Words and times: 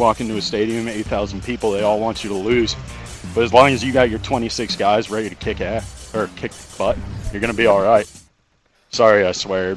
Walk 0.00 0.22
into 0.22 0.38
a 0.38 0.40
stadium, 0.40 0.88
8,000 0.88 1.44
people, 1.44 1.72
they 1.72 1.82
all 1.82 2.00
want 2.00 2.24
you 2.24 2.30
to 2.30 2.36
lose. 2.36 2.74
But 3.34 3.44
as 3.44 3.52
long 3.52 3.68
as 3.68 3.84
you 3.84 3.92
got 3.92 4.08
your 4.08 4.18
26 4.20 4.76
guys 4.76 5.10
ready 5.10 5.28
to 5.28 5.34
kick 5.34 5.60
ass 5.60 6.14
or 6.14 6.30
kick 6.36 6.52
butt, 6.78 6.96
you're 7.30 7.40
going 7.42 7.52
to 7.52 7.56
be 7.56 7.66
all 7.66 7.82
right. 7.82 8.10
Sorry, 8.88 9.26
I 9.26 9.32
swear. 9.32 9.76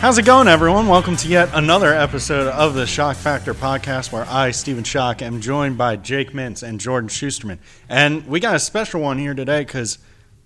How's 0.00 0.18
it 0.18 0.24
going, 0.24 0.48
everyone? 0.48 0.88
Welcome 0.88 1.16
to 1.18 1.28
yet 1.28 1.50
another 1.52 1.94
episode 1.94 2.48
of 2.48 2.74
the 2.74 2.84
Shock 2.84 3.16
Factor 3.16 3.54
podcast, 3.54 4.10
where 4.10 4.26
I, 4.28 4.50
Stephen 4.50 4.82
Schoch, 4.82 5.22
am 5.22 5.40
joined 5.40 5.78
by 5.78 5.94
Jake 5.94 6.32
Mintz 6.32 6.64
and 6.64 6.80
Jordan 6.80 7.08
Shusterman. 7.08 7.58
And 7.88 8.26
we 8.26 8.40
got 8.40 8.56
a 8.56 8.58
special 8.58 9.02
one 9.02 9.18
here 9.18 9.34
today 9.34 9.60
because 9.60 9.98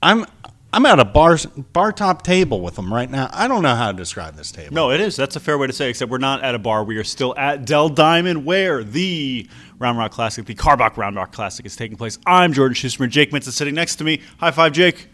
I'm 0.03 0.27
I'm 0.75 0.85
at 0.87 0.99
a 0.99 1.05
bar 1.05 1.39
bar 1.73 1.93
top 1.93 2.23
table 2.23 2.61
with 2.61 2.75
them 2.75 2.93
right 2.93 3.09
now. 3.09 3.31
I 3.33 3.47
don't 3.47 3.63
know 3.63 3.77
how 3.77 3.93
to 3.93 3.97
describe 3.97 4.35
this 4.35 4.51
table. 4.51 4.75
No, 4.75 4.91
it 4.91 5.01
is. 5.01 5.15
That's 5.15 5.37
a 5.37 5.41
fair 5.41 5.57
way 5.57 5.69
to 5.69 5.73
say. 5.73 5.87
it, 5.87 5.91
Except 5.91 6.11
we're 6.11 6.19
not 6.19 6.43
at 6.43 6.57
a 6.57 6.59
bar. 6.59 6.83
We 6.83 6.97
are 6.97 7.05
still 7.05 7.33
at 7.39 7.65
Dell 7.65 7.89
Diamond, 7.89 8.45
where 8.45 8.83
the 8.83 9.49
Round 9.79 9.99
Rock 9.99 10.11
Classic, 10.11 10.45
the 10.45 10.57
Karbach 10.57 10.97
Round 10.97 11.15
Rock 11.15 11.31
Classic, 11.31 11.65
is 11.65 11.77
taking 11.77 11.97
place. 11.97 12.19
I'm 12.27 12.53
Jordan 12.53 12.75
Shusterman. 12.75 13.11
Jake 13.11 13.31
Mintz 13.31 13.47
is 13.47 13.55
sitting 13.55 13.77
next 13.77 13.97
to 13.97 14.05
me. 14.05 14.21
High 14.39 14.51
five, 14.51 14.73
Jake. 14.73 15.07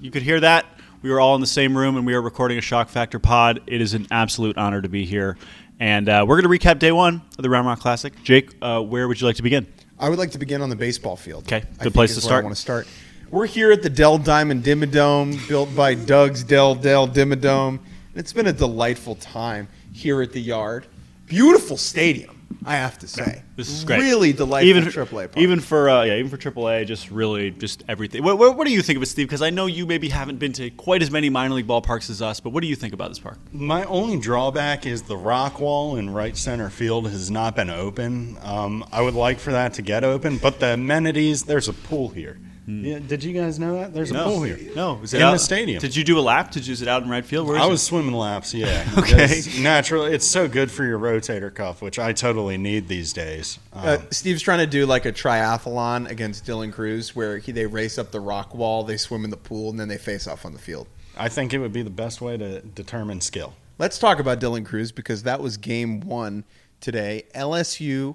You 0.00 0.10
could 0.10 0.22
hear 0.22 0.40
that. 0.40 0.66
We 1.02 1.12
are 1.12 1.20
all 1.20 1.36
in 1.36 1.40
the 1.40 1.46
same 1.46 1.78
room, 1.78 1.96
and 1.96 2.04
we 2.04 2.14
are 2.14 2.20
recording 2.20 2.58
a 2.58 2.60
Shock 2.60 2.88
Factor 2.88 3.20
pod. 3.20 3.62
It 3.68 3.80
is 3.80 3.94
an 3.94 4.08
absolute 4.10 4.58
honor 4.58 4.82
to 4.82 4.88
be 4.88 5.06
here, 5.06 5.38
and 5.78 6.08
uh, 6.08 6.24
we're 6.26 6.42
going 6.42 6.52
to 6.52 6.66
recap 6.66 6.80
day 6.80 6.90
one 6.90 7.22
of 7.38 7.42
the 7.44 7.48
Round 7.48 7.64
Rock 7.64 7.78
Classic. 7.78 8.12
Jake, 8.24 8.56
uh, 8.60 8.80
where 8.80 9.06
would 9.06 9.20
you 9.20 9.28
like 9.28 9.36
to 9.36 9.44
begin? 9.44 9.68
I 10.00 10.08
would 10.08 10.18
like 10.18 10.32
to 10.32 10.38
begin 10.38 10.62
on 10.62 10.68
the 10.68 10.74
baseball 10.74 11.14
field. 11.14 11.44
Okay, 11.44 11.58
I 11.58 11.60
good 11.60 11.78
think 11.78 11.94
place 11.94 12.10
is 12.10 12.16
to 12.16 12.20
where 12.22 12.28
start. 12.28 12.42
I 12.42 12.44
want 12.46 12.56
to 12.56 12.60
start. 12.60 12.88
We're 13.30 13.46
here 13.46 13.70
at 13.70 13.82
the 13.82 13.90
Dell 13.90 14.18
Diamond 14.18 14.64
Dimmadome, 14.64 15.46
built 15.48 15.72
by 15.76 15.94
Doug's 15.94 16.42
Dell 16.42 16.74
Dell 16.74 17.06
Dimmadome. 17.06 17.78
And 17.78 18.16
it's 18.16 18.32
been 18.32 18.48
a 18.48 18.52
delightful 18.52 19.14
time 19.14 19.68
here 19.92 20.20
at 20.20 20.32
the 20.32 20.40
yard. 20.40 20.88
Beautiful 21.26 21.76
stadium, 21.76 22.40
I 22.66 22.74
have 22.74 22.98
to 22.98 23.06
say. 23.06 23.44
This 23.60 23.68
is 23.68 23.84
great. 23.84 24.00
Really 24.00 24.32
delightful 24.32 24.68
even 24.70 24.84
AAA 24.84 25.10
park. 25.10 25.36
Even 25.36 25.60
for 25.60 25.90
uh, 25.90 26.02
yeah, 26.04 26.16
even 26.16 26.30
for 26.30 26.38
AAA, 26.38 26.86
just 26.86 27.10
really 27.10 27.50
just 27.50 27.84
everything. 27.88 28.24
What, 28.24 28.38
what, 28.38 28.56
what 28.56 28.66
do 28.66 28.72
you 28.72 28.80
think 28.80 28.96
of 28.96 29.02
it, 29.02 29.06
Steve? 29.06 29.28
Because 29.28 29.42
I 29.42 29.50
know 29.50 29.66
you 29.66 29.84
maybe 29.84 30.08
haven't 30.08 30.38
been 30.38 30.54
to 30.54 30.70
quite 30.70 31.02
as 31.02 31.10
many 31.10 31.28
minor 31.28 31.54
league 31.54 31.66
ballparks 31.66 32.08
as 32.08 32.22
us, 32.22 32.40
but 32.40 32.50
what 32.50 32.62
do 32.62 32.68
you 32.68 32.74
think 32.74 32.94
about 32.94 33.10
this 33.10 33.18
park? 33.18 33.38
My 33.52 33.84
only 33.84 34.18
drawback 34.18 34.86
is 34.86 35.02
the 35.02 35.16
rock 35.16 35.60
wall 35.60 35.96
in 35.96 36.08
right 36.08 36.36
center 36.36 36.70
field 36.70 37.10
has 37.10 37.30
not 37.30 37.54
been 37.54 37.68
open. 37.68 38.38
Um, 38.40 38.82
I 38.90 39.02
would 39.02 39.14
like 39.14 39.38
for 39.38 39.52
that 39.52 39.74
to 39.74 39.82
get 39.82 40.04
open, 40.04 40.38
but 40.38 40.58
the 40.58 40.72
amenities 40.72 41.42
there's 41.42 41.68
a 41.68 41.74
pool 41.74 42.08
here. 42.08 42.38
Yeah, 42.84 42.98
did 42.98 43.22
you 43.24 43.32
guys 43.32 43.58
know 43.58 43.74
that? 43.74 43.92
There's 43.92 44.10
a 44.10 44.14
pool 44.22 44.42
here. 44.42 44.56
Hmm. 44.56 44.74
No, 44.74 45.00
is 45.02 45.14
in 45.14 45.22
out, 45.22 45.32
the 45.32 45.38
stadium. 45.38 45.80
Did 45.80 45.94
you 45.96 46.04
do 46.04 46.18
a 46.18 46.20
lap? 46.20 46.50
Did 46.50 46.66
you 46.66 46.72
is 46.72 46.82
it 46.82 46.88
out 46.88 47.02
in 47.02 47.08
right 47.08 47.24
field? 47.24 47.46
Where 47.46 47.56
is 47.56 47.62
I 47.62 47.66
it? 47.66 47.70
was 47.70 47.82
swimming 47.82 48.14
laps, 48.14 48.54
yeah. 48.54 48.88
Okay. 48.98 49.24
It's 49.24 49.58
naturally, 49.58 50.12
it's 50.14 50.26
so 50.26 50.48
good 50.48 50.70
for 50.70 50.84
your 50.84 50.98
rotator 50.98 51.52
cuff, 51.54 51.82
which 51.82 51.98
I 51.98 52.12
totally 52.12 52.56
need 52.58 52.88
these 52.88 53.12
days. 53.12 53.58
Um, 53.72 53.84
Uh, 53.86 53.98
Steve's 54.10 54.42
trying 54.42 54.58
to 54.60 54.66
do 54.66 54.86
like 54.86 55.04
a 55.06 55.12
triathlon 55.12 56.08
against 56.08 56.44
Dylan 56.46 56.72
Crews, 56.72 57.14
where 57.16 57.38
he, 57.38 57.52
they 57.52 57.66
race 57.66 57.98
up 57.98 58.10
the 58.12 58.20
rock 58.20 58.54
wall, 58.54 58.84
they 58.84 58.96
swim 58.96 59.24
in 59.24 59.30
the 59.30 59.36
pool, 59.36 59.70
and 59.70 59.78
then 59.80 59.88
they 59.88 59.98
face 59.98 60.26
off 60.26 60.44
on 60.44 60.52
the 60.52 60.58
field. 60.58 60.86
I 61.16 61.28
think 61.28 61.52
it 61.52 61.58
would 61.58 61.72
be 61.72 61.82
the 61.82 61.90
best 61.90 62.20
way 62.20 62.36
to 62.36 62.60
determine 62.60 63.20
skill. 63.20 63.54
Let's 63.78 63.98
talk 63.98 64.18
about 64.20 64.40
Dylan 64.40 64.64
Crews 64.64 64.92
because 64.92 65.22
that 65.24 65.40
was 65.40 65.56
game 65.56 66.00
one 66.00 66.44
today. 66.80 67.24
LSU 67.34 68.14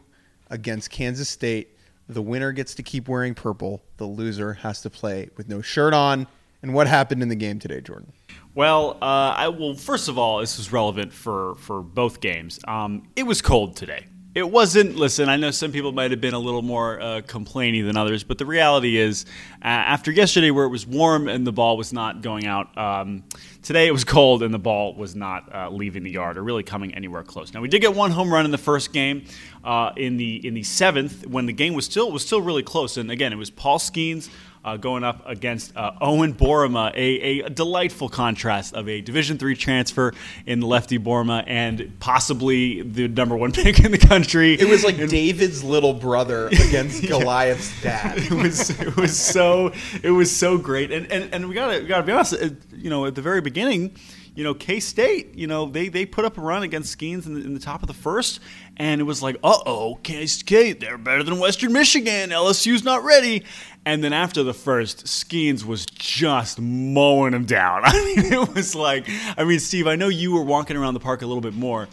against 0.49 0.89
Kansas 0.91 1.27
State. 1.29 1.74
The 2.07 2.21
winner 2.21 2.51
gets 2.51 2.75
to 2.75 2.83
keep 2.83 3.07
wearing 3.07 3.33
purple. 3.33 3.83
The 3.97 4.05
loser 4.05 4.53
has 4.53 4.81
to 4.81 4.89
play 4.89 5.29
with 5.37 5.49
no 5.49 5.61
shirt 5.61 5.93
on. 5.93 6.27
And 6.61 6.73
what 6.73 6.87
happened 6.87 7.21
in 7.21 7.29
the 7.29 7.35
game 7.35 7.59
today, 7.59 7.81
Jordan? 7.81 8.11
Well, 8.53 8.97
uh, 9.01 9.35
I 9.35 9.47
well, 9.49 9.75
first 9.75 10.07
of 10.07 10.17
all, 10.17 10.39
this 10.39 10.57
was 10.57 10.71
relevant 10.71 11.11
for 11.13 11.55
for 11.55 11.81
both 11.81 12.21
games. 12.21 12.59
Um, 12.67 13.07
it 13.15 13.23
was 13.23 13.41
cold 13.41 13.75
today. 13.75 14.05
It 14.35 14.51
wasn't. 14.51 14.97
Listen, 14.97 15.29
I 15.29 15.37
know 15.37 15.49
some 15.51 15.71
people 15.71 15.93
might 15.93 16.11
have 16.11 16.19
been 16.19 16.33
a 16.33 16.39
little 16.39 16.61
more 16.61 16.99
uh, 16.99 17.21
complaining 17.25 17.87
than 17.87 17.95
others, 17.95 18.25
but 18.25 18.37
the 18.37 18.45
reality 18.45 18.97
is, 18.97 19.25
uh, 19.61 19.67
after 19.67 20.11
yesterday, 20.11 20.51
where 20.51 20.65
it 20.65 20.69
was 20.69 20.85
warm 20.85 21.29
and 21.29 21.47
the 21.47 21.53
ball 21.53 21.77
was 21.77 21.93
not 21.93 22.21
going 22.21 22.45
out, 22.45 22.77
um, 22.77 23.23
today 23.63 23.87
it 23.87 23.93
was 23.93 24.03
cold 24.17 24.43
and 24.43 24.53
the 24.53 24.59
ball 24.59 24.93
was 24.93 25.15
not 25.15 25.55
uh, 25.55 25.69
leaving 25.69 26.03
the 26.03 26.11
yard 26.11 26.37
or 26.37 26.43
really 26.43 26.63
coming 26.63 26.93
anywhere 26.93 27.23
close. 27.23 27.53
Now 27.53 27.61
we 27.61 27.69
did 27.69 27.79
get 27.79 27.95
one 27.95 28.11
home 28.11 28.29
run 28.29 28.43
in 28.43 28.51
the 28.51 28.57
first 28.57 28.91
game. 28.91 29.23
Uh, 29.63 29.93
in 29.95 30.17
the 30.17 30.45
in 30.45 30.53
the 30.53 30.63
seventh, 30.63 31.25
when 31.25 31.45
the 31.45 31.53
game 31.53 31.73
was 31.73 31.85
still 31.85 32.11
was 32.11 32.23
still 32.23 32.41
really 32.41 32.61
close, 32.61 32.97
and 32.97 33.09
again, 33.09 33.31
it 33.31 33.37
was 33.37 33.49
Paul 33.49 33.79
Skenes 33.79 34.29
uh, 34.65 34.77
going 34.77 35.03
up 35.03 35.21
against 35.27 35.77
uh, 35.77 35.91
Owen 36.01 36.33
Boerema, 36.33 36.91
a, 36.95 37.41
a 37.41 37.49
delightful 37.49 38.09
contrast 38.09 38.73
of 38.73 38.89
a 38.89 38.99
Division 38.99 39.37
three 39.37 39.55
transfer 39.55 40.11
in 40.47 40.61
lefty 40.61 40.97
Boerema 40.97 41.43
and 41.45 41.95
possibly 41.99 42.81
the 42.81 43.07
number 43.07 43.37
one 43.37 43.51
pick 43.53 43.79
in 43.79 43.91
the 43.91 43.97
country. 43.99 44.55
It 44.55 44.67
was 44.67 44.83
like 44.83 44.97
David's 45.07 45.63
little 45.63 45.93
brother 45.93 46.47
against 46.47 47.03
Goliath's 47.07 47.79
dad. 47.83 48.17
it 48.17 48.31
was 48.31 48.71
it 48.81 48.97
was 48.97 49.17
so 49.17 49.71
it 50.01 50.11
was 50.11 50.35
so 50.35 50.57
great, 50.57 50.91
and 50.91 51.09
and, 51.11 51.33
and 51.33 51.47
we 51.47 51.53
gotta 51.53 51.81
we 51.81 51.85
gotta 51.87 52.03
be 52.03 52.11
honest. 52.11 52.33
You 52.75 52.89
know, 52.89 53.05
at 53.05 53.15
the 53.15 53.21
very 53.21 53.41
beginning. 53.41 53.95
You 54.35 54.43
know, 54.43 54.53
K 54.53 54.79
State. 54.79 55.35
You 55.35 55.47
know, 55.47 55.65
they, 55.65 55.87
they 55.87 56.05
put 56.05 56.25
up 56.25 56.37
a 56.37 56.41
run 56.41 56.63
against 56.63 56.97
Skenes 56.97 57.25
in 57.25 57.33
the, 57.33 57.41
in 57.41 57.53
the 57.53 57.59
top 57.59 57.81
of 57.81 57.87
the 57.87 57.93
first, 57.93 58.39
and 58.77 59.01
it 59.01 59.05
was 59.05 59.23
like, 59.23 59.37
uh 59.43 59.57
oh, 59.65 59.99
K 60.03 60.25
State, 60.27 60.79
they're 60.81 60.97
better 60.97 61.23
than 61.23 61.39
Western 61.39 61.73
Michigan. 61.73 62.29
LSU's 62.29 62.83
not 62.83 63.03
ready. 63.03 63.43
And 63.85 64.03
then 64.03 64.13
after 64.13 64.41
the 64.41 64.53
first, 64.53 65.05
Skenes 65.05 65.63
was 65.63 65.85
just 65.85 66.59
mowing 66.59 67.31
them 67.31 67.45
down. 67.45 67.81
I 67.85 67.93
mean, 67.93 68.33
it 68.33 68.55
was 68.55 68.75
like, 68.75 69.07
I 69.37 69.43
mean, 69.43 69.59
Steve, 69.59 69.87
I 69.87 69.95
know 69.95 70.07
you 70.07 70.33
were 70.33 70.41
walking 70.41 70.75
around 70.75 70.95
the 70.95 70.99
park 70.99 71.21
a 71.21 71.27
little 71.27 71.41
bit 71.41 71.53
more. 71.53 71.87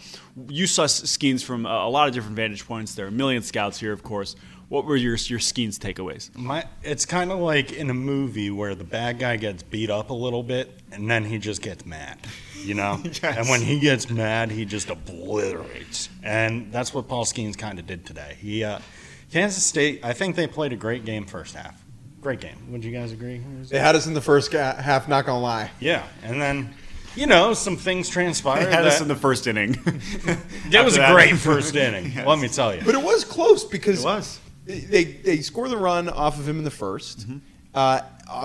You 0.49 0.67
saw 0.67 0.87
Skenes 0.87 1.45
from 1.45 1.67
a, 1.67 1.89
lot 1.89 2.09
of 2.09 2.15
different 2.15 2.37
vantage 2.37 2.67
points. 2.67 2.95
There 2.95 3.05
are 3.05 3.09
a 3.09 3.13
million 3.13 3.43
scouts 3.43 3.79
here, 3.79 3.93
of 3.93 4.03
course. 4.03 4.35
What 4.73 4.87
were 4.87 4.97
your 4.97 5.17
your 5.17 5.39
Skenes 5.39 5.79
takeaways? 5.79 6.35
My, 6.35 6.65
it's 6.83 7.05
kind 7.05 7.31
of 7.31 7.41
like 7.41 7.75
in 7.75 7.91
a 7.91 7.95
movie 7.95 8.49
where 8.51 8.75
the 8.75 8.85
bad 8.85 9.19
guy 9.19 9.37
gets 9.37 9.63
beat 9.63 9.91
up 9.91 10.09
a 10.09 10.15
little 10.15 10.43
bit 10.43 10.73
and 10.91 11.11
then 11.11 11.27
he 11.27 11.37
just 11.37 11.61
gets 11.61 11.85
mad, 11.85 12.19
you 12.65 12.73
know? 12.73 12.99
And 13.23 13.51
when 13.51 13.61
he 13.61 13.79
gets 13.81 14.09
mad, 14.09 14.51
he 14.51 14.65
just 14.65 14.89
obliterates. 14.89 16.09
And 16.23 16.73
that's 16.73 16.95
what 16.95 17.07
Paul 17.07 17.27
Skenes 17.27 17.55
kind 17.59 17.79
of 17.79 17.87
did 17.87 18.07
today. 18.07 18.39
He, 18.41 18.65
uh, 18.65 18.79
Kansas 19.31 19.63
State, 19.63 20.01
I 20.03 20.15
think 20.15 20.37
they 20.37 20.47
played 20.47 20.73
a 20.73 20.77
great 20.77 21.05
game 21.05 21.27
first 21.27 21.55
half. 21.55 21.85
Great 22.23 22.41
game. 22.41 22.73
Would 22.73 22.83
you 22.83 22.93
guys 22.93 23.13
agree? 23.13 23.43
They 23.69 23.79
had 23.79 23.95
us 23.95 24.07
in 24.07 24.15
the 24.15 24.23
first 24.23 24.51
ga- 24.51 24.77
half, 24.81 25.07
not 25.07 25.27
gonna 25.27 25.39
lie. 25.39 25.71
Yeah. 25.81 26.03
And 26.23 26.41
then, 26.41 26.73
you 27.15 27.27
know, 27.27 27.53
some 27.53 27.77
things 27.77 28.09
transpired. 28.09 28.65
They 28.65 28.71
had 28.73 28.87
us 28.87 29.03
in 29.03 29.09
the 29.09 29.17
first 29.17 29.47
inning. 29.47 29.73
it 29.85 30.83
was 30.83 30.97
a 30.97 31.01
that- 31.01 31.13
great 31.13 31.37
first 31.37 31.77
inning, 31.77 32.15
let 32.27 32.39
me 32.39 32.49
tell 32.49 32.75
you. 32.75 32.81
But 32.87 32.95
it 32.95 33.03
was 33.03 33.23
close 33.23 33.65
because 33.67 34.01
It 34.01 34.07
was. 34.07 34.39
They 34.65 35.05
they 35.05 35.39
score 35.39 35.69
the 35.69 35.77
run 35.77 36.09
off 36.09 36.39
of 36.39 36.49
him 36.49 36.59
in 36.59 36.65
the 36.65 36.71
1st 36.71 37.17
Mm-hmm. 37.25 37.37
Uh, 37.75 38.01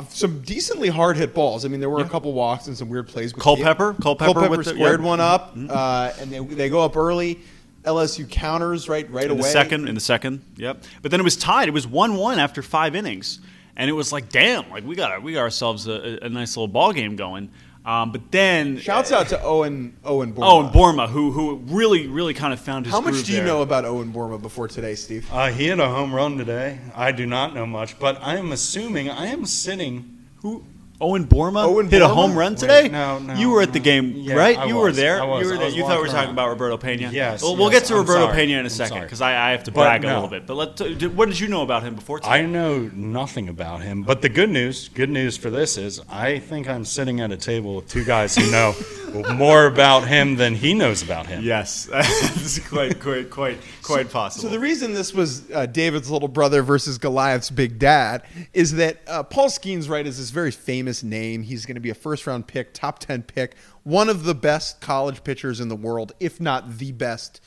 some 0.09 0.39
decently 0.41 0.88
hard 0.88 1.17
hit 1.17 1.33
balls. 1.33 1.66
I 1.66 1.67
mean, 1.67 1.81
there 1.81 1.89
were 1.89 2.00
a 2.01 2.07
couple 2.07 2.31
walks 2.31 2.67
and 2.67 2.78
some 2.78 2.88
weird 2.88 3.09
plays. 3.09 3.33
Culpepper? 3.33 3.93
the- 3.93 4.02
Culpepper 4.02 4.34
Culpepper 4.34 4.49
with 4.58 4.66
the- 4.66 4.73
squared 4.73 5.02
yeah. 5.02 5.05
one 5.05 5.19
up, 5.19 5.53
uh, 5.69 6.14
and 6.19 6.31
they, 6.31 6.40
they 6.40 6.69
go 6.69 6.81
up 6.81 6.96
early. 6.96 7.40
LSU 7.84 8.29
counters 8.29 8.87
right 8.90 9.09
right 9.11 9.25
in 9.25 9.31
away. 9.31 9.41
the 9.41 9.47
second, 9.47 9.87
in 9.90 9.96
the 9.96 10.02
second, 10.02 10.41
yep. 10.55 10.84
But 11.02 11.11
then 11.11 11.19
it 11.19 11.23
was 11.23 11.35
tied. 11.37 11.67
It 11.67 11.72
was 11.72 11.85
one-one 11.87 12.40
after 12.40 12.61
five 12.61 12.96
innings, 12.96 13.40
and 13.75 13.90
it 13.90 13.93
was 13.93 14.11
like, 14.14 14.29
damn, 14.29 14.69
like 14.69 14.85
we 14.85 14.96
got 14.96 15.22
we 15.22 15.34
got 15.34 15.41
ourselves 15.41 15.87
a, 15.87 16.19
a 16.22 16.29
nice 16.29 16.55
little 16.58 16.67
ball 16.69 16.91
game 16.93 17.16
going. 17.17 17.49
Um, 17.87 18.11
but 18.11 18.34
then 18.34 18.79
Shouts 18.79 19.13
out 19.13 19.29
to 19.29 19.41
Owen 19.41 19.95
Owen 20.03 20.34
Boerema. 20.34 20.66
And 20.66 20.75
Boerema, 20.75 21.07
who 21.07 21.31
who 21.31 21.55
really 21.73 22.07
really 22.07 22.34
kind 22.34 22.51
of 22.51 22.59
found 22.59 22.85
his. 22.85 22.93
How 22.93 22.99
much 22.99 23.23
do 23.23 23.31
you 23.31 23.37
there. 23.37 23.47
know 23.47 23.61
about 23.61 23.85
Owen 23.85 24.11
Boerema 24.11 24.41
before 24.41 24.67
today, 24.67 24.93
Steve? 24.93 25.25
Uh, 25.31 25.49
he 25.51 25.67
hit 25.67 25.79
a 25.79 25.87
home 25.87 26.13
run 26.13 26.37
today. 26.37 26.79
I 26.93 27.13
do 27.13 27.25
not 27.25 27.55
know 27.55 27.66
much, 27.66 27.97
but 27.97 28.22
I 28.22 28.35
am 28.35 28.51
assuming 28.51 29.09
I 29.09 29.28
am 29.28 29.45
sitting. 29.45 30.25
Who? 30.41 30.66
Owen 30.99 31.28
Boerema 31.28 31.64
Owen 31.66 31.88
hit 31.90 32.02
a 32.02 32.08
home 32.08 32.35
run 32.35 32.53
Wait, 32.53 32.59
today. 32.59 32.88
no, 32.90 33.20
no, 33.20 33.35
You 33.35 33.52
were 33.52 33.61
at 33.61 33.72
the 33.72 33.78
no. 33.79 33.85
game, 33.85 34.14
Yeah, 34.16 34.34
right? 34.34 34.58
I 34.58 34.66
you 34.66 34.78
were 34.78 34.85
was. 34.88 34.96
there. 34.97 35.22
I 35.22 35.26
was. 35.26 35.46
You 35.46 35.52
were 35.52 35.58
there. 35.59 35.70
You 35.70 35.84
thought 35.84 35.97
we 36.02 36.08
were 36.08 36.11
talking 36.14 36.32
about 36.32 36.49
Roberto 36.49 36.76
Pena. 36.78 37.11
Yes, 37.11 37.44
Well, 37.44 37.55
we'll 37.55 37.72
yes, 37.72 37.82
get 37.82 37.88
to 37.90 37.94
I'm 37.94 37.99
Roberto 37.99 38.26
sorry. 38.26 38.35
Pena 38.35 38.53
in 38.53 38.59
a 38.59 38.61
I'm 38.64 38.70
second 38.70 39.02
because 39.02 39.22
I, 39.22 39.49
I 39.49 39.52
have 39.52 39.64
to 39.66 39.72
But 39.72 39.82
brag 39.82 40.03
a 40.03 40.08
little 40.08 40.28
bit. 40.28 40.47
But 40.47 40.55
let 40.55 41.11
what 41.14 41.28
did 41.29 41.40
you 41.40 41.47
know 41.49 41.61
about 41.61 41.84
him 41.84 41.94
before? 41.94 42.20
Today? 42.20 42.32
I 42.32 42.46
know 42.47 42.90
nothing 42.96 43.47
about 43.47 43.82
him, 43.82 44.02
but 44.02 44.23
the 44.23 44.29
good 44.29 44.49
news, 44.49 44.90
good 44.90 45.09
news 45.11 45.38
for 45.38 45.52
this 45.52 45.78
is, 45.78 46.02
I 46.09 46.40
think 46.40 46.67
I'm 46.67 46.84
sitting 46.84 47.22
at 47.22 47.32
a 47.32 47.38
table 47.38 47.76
with 47.76 47.88
two 47.88 48.03
guys 48.03 48.35
who 48.35 48.50
know 48.50 48.73
more 49.35 49.67
about 49.67 50.08
him 50.08 50.35
than 50.35 50.55
he 50.55 50.73
knows 50.73 51.03
about 51.03 51.28
him. 51.28 51.43
Yes, 51.43 51.88
quite, 52.70 53.00
quite, 53.00 53.29
quite, 53.29 53.59
quite 53.87 54.11
possible. 54.11 54.43
So 54.43 54.49
the 54.49 54.59
reason 54.59 54.93
this 54.93 55.13
was 55.13 55.49
uh, 55.51 55.66
David's 55.66 56.11
little 56.11 56.28
brother 56.28 56.61
versus 56.61 56.97
Goliath's 56.97 57.49
big 57.49 57.79
dad 57.79 58.23
is 58.53 58.73
that 58.73 58.99
uh, 59.07 59.23
Paul 59.23 59.49
Skenes, 59.49 59.89
right, 59.89 60.05
is 60.05 60.17
this 60.17 60.29
very 60.29 60.51
famous 60.51 61.03
name. 61.03 61.41
He's 61.41 61.66
going 61.66 61.75
to 61.75 61.81
be 61.81 61.89
a 61.89 61.95
first 61.95 62.28
round 62.28 62.47
pick, 62.47 62.73
top 62.73 62.99
ten 62.99 63.23
pick, 63.23 63.55
one 63.84 64.09
of 64.09 64.23
the 64.23 64.35
best 64.35 64.81
college 64.81 65.23
pitchers 65.23 65.59
in 65.59 65.69
the 65.69 65.75
world, 65.75 66.13
if 66.19 66.39
not 66.39 66.78
the 66.78 66.91
best 66.91 67.41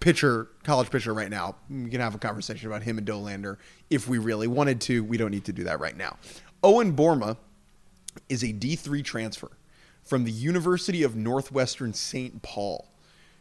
pitcher, 0.00 0.48
college 0.62 0.90
pitcher 0.90 1.14
right 1.14 1.30
now. 1.30 1.56
We 1.70 1.90
can 1.90 2.00
have 2.00 2.14
a 2.14 2.18
conversation 2.18 2.66
about 2.66 2.82
him 2.82 2.98
and 2.98 3.06
Dollander 3.06 3.56
if 3.90 4.08
we 4.08 4.18
really 4.18 4.46
wanted 4.46 4.80
to. 4.82 5.04
We 5.04 5.16
don't 5.16 5.30
need 5.30 5.44
to 5.44 5.52
do 5.52 5.64
that 5.64 5.80
right 5.80 5.96
now. 5.96 6.16
Owen 6.62 6.94
Boerema 6.96 7.36
is 8.28 8.42
a 8.42 8.52
D3 8.52 9.04
transfer 9.04 9.50
from 10.04 10.24
the 10.24 10.32
University 10.32 11.02
of 11.02 11.16
Northwestern 11.16 11.92
St. 11.92 12.40
Paul, 12.42 12.88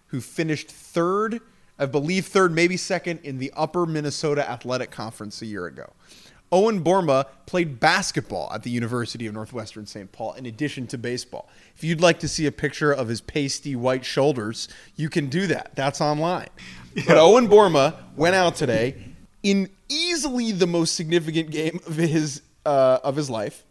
who 0.07 0.19
finished 0.19 0.69
third, 0.69 1.39
I 1.77 1.86
believe 1.86 2.25
third, 2.25 2.54
maybe 2.54 2.77
second 2.77 3.19
in 3.24 3.38
the 3.38 3.51
Upper 3.56 3.86
Minnesota 3.86 4.50
Athletic 4.50 4.92
Conference 4.92 5.42
a 5.42 5.45
year 5.45 5.66
ago. 5.66 5.92
Owen 6.51 6.83
Boerema 6.83 7.25
played 7.48 7.80
basketball 7.80 8.51
at 8.54 8.63
the 8.63 8.69
University 8.69 9.25
of 9.27 9.33
Northwestern 9.33 9.86
St. 9.86 10.12
Paul 10.12 10.33
in 10.33 10.45
addition 10.45 10.88
to 10.88 10.98
baseball. 10.98 11.50
If 11.75 11.83
you'd 11.83 12.01
like 12.01 12.19
to 12.19 12.27
see 12.27 12.45
a 12.45 12.51
picture 12.51 12.92
of 12.92 13.07
his 13.07 13.19
pasty 13.19 13.75
white 13.75 14.06
shoulders, 14.06 14.69
you 14.95 15.10
can 15.10 15.27
do 15.27 15.48
that. 15.48 15.72
That's 15.75 16.01
online. 16.01 16.50
But 17.07 17.18
Owen 17.18 17.50
Boerema 17.50 17.95
went 18.16 18.36
out 18.36 18.56
today 18.56 18.95
in 19.44 19.69
easily 19.89 20.51
the 20.51 20.68
most 20.68 20.95
significant 20.95 21.51
game 21.51 21.80
of 21.88 21.95
his 21.98 22.42
uh, 22.66 23.00
of 23.04 23.16
his 23.16 23.30
life 23.30 23.63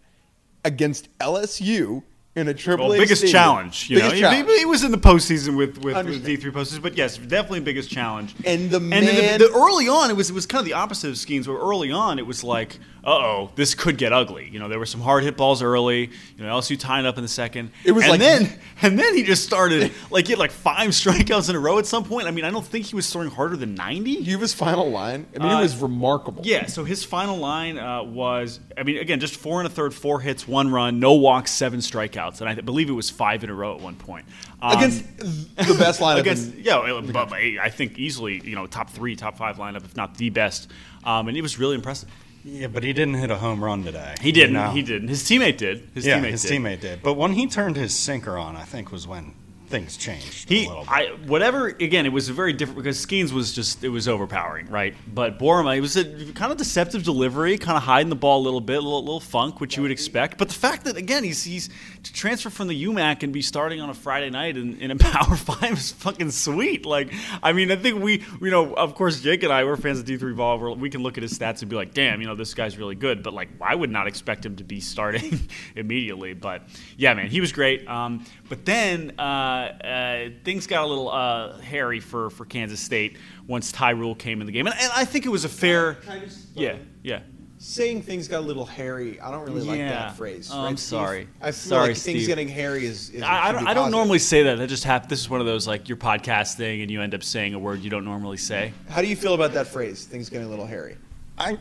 against 0.65 1.17
LSU 1.19 2.03
in 2.37 2.49
a 2.49 2.55
triple 2.55 2.89
well, 2.89 2.99
biggest 2.99 3.21
stadium. 3.21 3.33
challenge. 3.33 3.91
You 3.91 3.97
Biggest 3.99 4.15
know, 4.15 4.21
challenge. 4.21 4.49
He, 4.51 4.59
he 4.59 4.67
was 4.67 4.83
in 4.83 4.91
the 4.91 4.99
postseason 4.99 5.57
with 5.57 5.79
with, 5.79 5.97
with 6.05 6.25
D 6.25 6.37
three 6.37 6.51
postseason, 6.51 6.83
but 6.83 6.97
yes, 6.97 7.17
definitely 7.17 7.61
biggest 7.61 7.91
challenge. 7.91 8.35
And 8.45 8.71
the 8.71 8.79
and 8.79 8.89
man- 8.91 9.39
the, 9.39 9.47
the 9.47 9.53
early 9.55 9.89
on, 9.89 10.11
it 10.11 10.17
was 10.17 10.31
it 10.31 10.35
was 10.35 10.47
kind 10.47 10.61
of 10.61 10.67
the 10.67 10.73
opposite 10.73 11.09
of 11.09 11.15
Skenes. 11.15 11.47
Where 11.47 11.59
early 11.59 11.93
on, 11.93 12.19
it 12.19 12.27
was 12.27 12.43
like, 12.43 12.79
oh, 13.07 13.51
this 13.55 13.75
could 13.75 13.99
get 13.99 14.13
ugly. 14.13 14.49
You 14.51 14.59
know, 14.59 14.69
there 14.69 14.79
were 14.79 14.87
some 14.87 15.01
hard 15.01 15.25
hit 15.25 15.37
balls 15.37 15.63
early. 15.63 16.11
You 16.37 16.45
know, 16.45 16.57
LSU 16.59 16.79
tying 16.79 17.07
up 17.07 17.17
in 17.19 17.23
the 17.23 17.29
second. 17.29 17.71
It 17.85 17.93
was 17.93 18.05
and 18.05 18.11
like- 18.13 18.21
then 18.21 18.59
and 18.83 18.99
then 18.99 19.15
he 19.15 19.23
just 19.23 19.45
started 19.45 19.93
like 20.11 20.27
he 20.27 20.33
had 20.33 20.39
like 20.39 20.51
five 20.51 20.91
strikeouts 20.91 21.49
in 21.51 21.57
a 21.57 21.59
row 21.61 21.79
at 21.79 21.87
some 21.87 22.05
point. 22.05 22.27
I 22.27 22.31
mean, 22.31 22.45
I 22.45 22.51
don't 22.51 22.65
think 22.67 22.87
he 22.87 22.97
was 22.97 23.11
throwing 23.11 23.31
harder 23.31 23.57
than 23.57 23.75
ninety. 23.75 24.13
You 24.13 24.33
have 24.33 24.41
his 24.41 24.55
final 24.55 24.91
line. 24.91 25.27
I 25.35 25.39
mean, 25.43 25.51
it 25.51 25.55
Uh, 25.55 25.61
was 25.63 25.77
remarkable. 25.77 26.43
Yeah, 26.45 26.67
so 26.67 26.85
his 26.85 27.05
final 27.05 27.37
line 27.37 27.79
uh, 27.79 28.03
was, 28.03 28.61
I 28.77 28.83
mean, 28.83 28.99
again, 28.99 29.21
just 29.21 29.37
four 29.37 29.61
and 29.61 29.67
a 29.67 29.71
third, 29.71 29.93
four 29.95 30.21
hits, 30.21 30.49
one 30.49 30.71
run, 30.73 30.99
no 31.01 31.13
walks, 31.15 31.51
seven 31.51 31.81
strikeouts, 31.81 32.41
and 32.41 32.49
I 32.49 32.55
believe 32.55 32.89
it 32.89 32.93
was 32.95 33.11
five 33.11 33.45
in 33.45 33.51
a 33.51 33.55
row 33.55 33.75
at 33.77 33.81
one 33.81 33.97
point. 33.97 34.27
Um, 34.63 34.79
Against 34.79 35.19
the 35.19 35.77
best 35.79 36.01
lineup. 36.01 36.21
against 36.21 36.55
in- 36.55 36.63
yeah, 36.65 37.01
but 37.13 37.33
I 37.33 37.69
think 37.71 37.99
easily, 37.99 38.41
you 38.43 38.55
know, 38.55 38.67
top 38.67 38.89
three, 38.91 39.15
top 39.15 39.37
five 39.37 39.57
lineup, 39.57 39.85
if 39.85 39.95
not 39.97 40.17
the 40.17 40.31
best, 40.31 40.71
um, 41.05 41.29
and 41.29 41.37
it 41.37 41.43
was 41.43 41.59
really 41.59 41.75
impressive. 41.75 42.09
Yeah, 42.45 42.67
but 42.67 42.83
he 42.83 42.93
didn't 42.93 43.15
hit 43.15 43.31
a 43.31 43.39
home 43.39 43.65
run 43.65 43.85
today. 43.85 44.15
He 44.21 44.31
didn't. 44.31 44.55
You 44.55 44.61
know? 44.61 44.71
He 44.71 44.83
didn't. 44.83 45.09
His 45.09 45.23
teammate 45.23 45.57
did. 45.57 45.89
His 45.95 46.07
yeah, 46.07 46.19
teammate 46.19 46.31
his 46.33 46.43
did. 46.43 46.53
teammate 46.53 46.81
did. 46.81 47.03
But 47.03 47.15
when 47.15 47.33
he 47.33 47.47
turned 47.47 47.77
his 47.77 47.95
sinker 47.95 48.37
on, 48.37 48.55
I 48.55 48.65
think 48.65 48.93
was 48.93 49.07
when 49.07 49.35
things 49.75 49.97
changed 49.97 50.49
He, 50.49 50.67
a 50.67 50.69
little 50.69 50.85
bit. 50.85 50.91
I, 50.91 51.07
whatever. 51.27 51.67
Again, 51.67 52.07
it 52.07 52.13
was 52.13 52.29
a 52.29 52.33
very 52.33 52.53
different 52.53 52.77
because 52.77 53.05
Skenes 53.05 53.33
was 53.33 53.53
just 53.53 53.83
it 53.83 53.89
was 53.89 54.07
overpowering, 54.07 54.69
right? 54.69 54.95
But 55.13 55.39
Boerema, 55.39 55.77
it 55.77 55.81
was 55.81 55.97
a 55.97 56.05
kind 56.33 56.53
of 56.53 56.59
deceptive 56.59 57.03
delivery, 57.03 57.59
kind 57.59 57.77
of 57.77 57.83
hiding 57.83 58.09
the 58.09 58.17
ball 58.17 58.41
a 58.41 58.45
little 58.45 58.61
bit, 58.61 58.77
a 58.77 58.81
little, 58.81 59.01
little 59.01 59.19
funk, 59.19 59.61
which 59.61 59.77
you 59.77 59.83
would 59.83 59.91
expect. 59.91 60.39
But 60.39 60.49
the 60.49 60.55
fact 60.55 60.85
that 60.85 60.97
again 60.97 61.25
he's 61.25 61.43
he's 61.43 61.71
to 62.05 62.13
transfer 62.13 62.51
from 62.51 62.69
the 62.69 62.85
UMAC 62.85 63.23
and 63.23 63.33
be 63.33 63.43
starting 63.43 63.81
on 63.81 63.91
a 63.91 63.95
Friday 63.95 64.31
night 64.31 64.57
in, 64.57 64.79
in 64.81 64.91
a 64.91 64.97
Power 65.05 65.37
Five 65.37 65.73
is 65.73 65.93
fucking 65.93 66.31
sweet. 66.31 66.87
Like, 66.87 67.13
I 67.43 67.53
mean, 67.53 67.73
I 67.73 67.77
think 67.77 68.01
we, 68.01 68.23
you 68.41 68.51
know, 68.51 68.75
of 68.75 68.95
course, 68.95 69.21
Jake 69.21 69.43
and 69.43 69.53
I, 69.53 69.65
we're 69.65 69.77
fans 69.77 69.99
of 69.99 70.05
D 70.05 70.17
three 70.17 70.35
ball. 70.35 70.59
We're, 70.59 70.73
we 70.73 70.89
can 70.89 71.03
look 71.03 71.19
at 71.19 71.23
his 71.23 71.37
stats 71.37 71.63
and 71.63 71.69
be 71.69 71.77
like, 71.77 71.95
damn, 71.95 72.21
you 72.21 72.27
know, 72.29 72.37
this 72.37 72.55
guy's 72.55 72.79
really 72.79 72.95
good. 72.95 73.23
But 73.23 73.35
like, 73.35 73.49
I 73.61 73.75
would 73.75 73.91
not 73.91 74.07
expect 74.07 74.47
him 74.47 74.57
to 74.57 74.65
be 74.65 74.81
starting 74.81 75.49
immediately. 75.77 76.35
But 76.35 76.63
yeah, 76.97 77.15
man, 77.15 77.27
he 77.27 77.41
was 77.41 77.51
great. 77.51 77.89
Um, 77.89 78.25
but 78.49 78.65
then 78.65 79.19
uh, 79.19 79.64
uh, 79.69 80.31
things 80.45 80.67
got 80.67 80.85
a 80.85 80.87
little 80.87 81.11
uh, 81.11 81.59
hairy 81.59 82.01
for, 82.01 82.31
for 82.31 82.45
Kansas 82.45 82.81
State 82.81 83.19
once 83.47 83.73
Ty 83.73 83.91
Rule 83.91 84.15
came 84.15 84.41
in 84.41 84.47
the 84.47 84.53
game, 84.53 84.67
and, 84.67 84.77
and 84.79 84.93
I 84.95 85.05
think 85.05 85.27
it 85.27 85.31
was 85.31 85.45
a 85.45 85.49
fair. 85.49 85.95
Can 85.95 86.11
I 86.13 86.19
just- 86.21 86.47
Yeah, 86.55 86.77
yeah. 87.03 87.21
saying 87.59 88.03
things 88.03 88.29
got 88.29 88.39
a 88.41 88.47
little 88.47 88.67
hairy. 88.67 89.19
I 89.21 89.31
don't 89.31 89.45
really 89.47 89.63
like 89.63 89.79
Yeah. 89.79 89.89
that 89.91 90.17
phrase. 90.17 90.51
Oh, 90.53 90.59
right, 90.63 90.69
I'm 90.69 90.77
Steve? 90.77 90.89
sorry. 90.99 91.29
I 91.41 91.47
feel 91.47 91.53
Sorry, 91.53 91.89
like 91.89 91.97
things 91.97 92.27
getting 92.27 92.47
hairy 92.49 92.85
is. 92.85 93.09
is 93.11 93.23
I, 93.23 93.49
I, 93.49 93.53
don't, 93.53 93.67
I 93.69 93.73
don't 93.75 93.91
normally 93.91 94.19
say 94.19 94.43
that. 94.45 94.59
That 94.59 94.69
just 94.69 94.85
happened. 94.85 95.11
This 95.11 95.21
is 95.21 95.31
one 95.31 95.41
of 95.41 95.47
those 95.47 95.67
like 95.67 95.89
your 95.89 95.97
podcast 95.97 96.55
thing, 96.57 96.83
and 96.83 96.91
you 96.91 97.01
end 97.01 97.15
up 97.15 97.23
saying 97.23 97.55
a 97.55 97.59
word 97.59 97.81
you 97.81 97.89
don't 97.91 98.05
normally 98.05 98.37
say. 98.37 98.73
How 98.91 99.01
do 99.01 99.09
you 99.09 99.17
feel 99.17 99.33
about 99.35 99.53
that 99.55 99.67
phrase? 99.69 100.05
Things 100.05 100.29
getting 100.29 100.47
a 100.47 100.51
little 100.51 100.67
hairy. 100.67 100.97
I, 101.39 101.59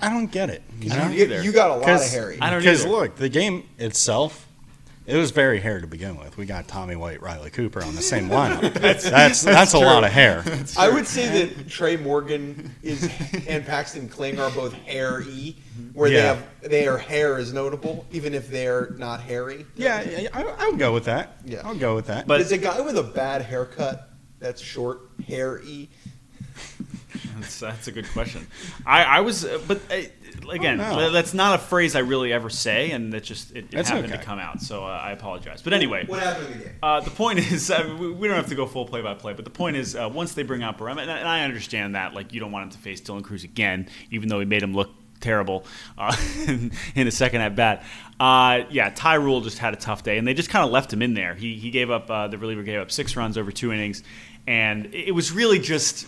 I 0.00 0.08
don't 0.10 0.32
get 0.32 0.50
it. 0.50 0.62
You 0.80 0.90
I 0.92 0.96
know? 0.96 1.02
don't 1.04 1.12
You, 1.12 1.22
either. 1.24 1.42
you 1.44 1.52
got 1.52 1.70
a 1.70 1.76
lot 1.76 1.88
of 1.88 2.10
hairy. 2.10 2.38
I 2.40 2.50
don't 2.50 2.58
Because 2.60 2.80
either. 2.84 2.90
look, 2.90 3.16
the 3.16 3.28
game 3.28 3.68
itself, 3.78 4.48
it 5.10 5.16
was 5.16 5.30
very 5.30 5.60
hair 5.60 5.80
to 5.80 5.86
begin 5.86 6.16
with. 6.16 6.36
We 6.36 6.46
got 6.46 6.68
Tommy 6.68 6.96
White, 6.96 7.20
Riley 7.20 7.50
Cooper 7.50 7.82
on 7.82 7.94
the 7.94 8.02
same 8.02 8.28
lineup. 8.30 8.72
that's 8.74 9.08
that's, 9.08 9.42
that's, 9.42 9.74
a 9.74 9.78
lot 9.78 10.04
of 10.04 10.10
hair. 10.10 10.44
I 10.78 10.88
would 10.88 11.06
say 11.06 11.44
that 11.46 11.68
Trey 11.68 11.96
Morgan 11.96 12.74
is 12.82 13.10
and 13.48 13.64
Paxton 13.66 14.08
Kling 14.08 14.38
are 14.38 14.50
both 14.50 14.72
hairy, 14.72 15.56
where 15.92 16.10
Yeah. 16.10 16.20
they 16.20 16.26
have 16.26 16.70
their 16.70 16.98
hair 16.98 17.38
is 17.38 17.52
notable, 17.52 18.06
even 18.12 18.34
if 18.34 18.48
they're 18.48 18.90
not 18.98 19.20
hairy. 19.20 19.66
Yeah, 19.76 20.02
yeah, 20.02 20.28
I, 20.32 20.42
I 20.44 20.70
would 20.70 20.78
go 20.78 20.92
with 20.92 21.04
that. 21.06 21.38
Yeah. 21.44 21.62
I'll 21.64 21.74
go 21.74 21.94
with 21.94 22.06
that. 22.06 22.26
But- 22.26 22.40
is 22.40 22.52
a 22.52 22.58
guy 22.58 22.80
with 22.80 22.96
a 22.96 23.02
bad 23.02 23.42
haircut 23.42 24.10
that's 24.38 24.62
short, 24.62 25.00
hairy. 25.26 25.88
That's, 27.38 27.60
that's 27.60 27.88
a 27.88 27.92
good 27.92 28.08
question. 28.10 28.46
I, 28.86 29.02
I 29.04 29.20
was, 29.20 29.44
uh, 29.44 29.60
but 29.66 29.80
uh, 29.90 30.50
again, 30.50 30.80
Oh, 30.80 30.96
no. 30.96 31.10
that's 31.10 31.34
not 31.34 31.54
a 31.54 31.62
phrase 31.62 31.94
I 31.96 32.00
really 32.00 32.32
ever 32.32 32.50
say, 32.50 32.90
and 32.90 33.12
it 33.14 33.20
just 33.24 33.50
it, 33.52 33.56
it 33.66 33.70
That's 33.70 33.88
happened 33.88 34.12
to 34.12 34.18
come 34.18 34.38
out. 34.38 34.60
So 34.60 34.84
uh, 34.84 34.88
I 34.88 35.12
apologize. 35.12 35.62
But 35.62 35.72
anyway, 35.72 36.04
What 36.06 36.20
happened 36.20 36.46
in 36.52 36.58
the 36.58 36.64
game? 36.64 36.74
Uh, 36.82 37.00
the 37.00 37.10
point 37.10 37.38
is, 37.38 37.70
uh, 37.70 37.96
we, 37.98 38.10
we 38.12 38.28
don't 38.28 38.36
have 38.36 38.48
to 38.48 38.54
go 38.54 38.66
full 38.66 38.84
play 38.86 39.02
by 39.02 39.14
play, 39.14 39.32
but 39.32 39.44
the 39.44 39.50
point 39.50 39.76
is, 39.76 39.94
uh, 39.96 40.08
once 40.12 40.34
they 40.34 40.42
bring 40.42 40.62
out 40.62 40.78
Boerema, 40.78 41.02
and, 41.02 41.10
and 41.10 41.28
I 41.28 41.44
understand 41.44 41.94
that, 41.94 42.14
like 42.14 42.32
you 42.32 42.40
don't 42.40 42.52
want 42.52 42.64
him 42.64 42.70
to 42.70 42.78
face 42.78 43.00
Dylan 43.00 43.24
Crews 43.24 43.44
again, 43.44 43.88
even 44.10 44.28
though 44.28 44.40
he 44.40 44.46
made 44.46 44.62
him 44.62 44.74
look 44.74 44.90
terrible 45.20 45.66
uh, 45.98 46.16
in, 46.48 46.72
in 46.94 47.04
the 47.04 47.10
second 47.12 47.42
at 47.42 47.54
bat. 47.54 47.82
Uh, 48.18 48.62
yeah, 48.70 48.90
Ty 48.94 49.14
Rule 49.16 49.42
just 49.42 49.58
had 49.58 49.74
a 49.74 49.76
tough 49.76 50.02
day, 50.02 50.16
and 50.18 50.26
they 50.26 50.32
just 50.34 50.48
kind 50.50 50.64
of 50.64 50.70
left 50.70 50.92
him 50.92 51.02
in 51.02 51.14
there. 51.14 51.34
He 51.34 51.56
he 51.56 51.70
gave 51.70 51.90
up 51.90 52.10
uh, 52.10 52.28
the 52.28 52.38
reliever 52.38 52.62
gave 52.62 52.80
up 52.80 52.90
six 52.90 53.16
runs 53.16 53.36
over 53.38 53.52
two 53.52 53.72
innings, 53.72 54.02
and 54.46 54.86
it 54.86 55.08
it 55.08 55.12
was 55.12 55.32
really 55.32 55.58
just. 55.58 56.06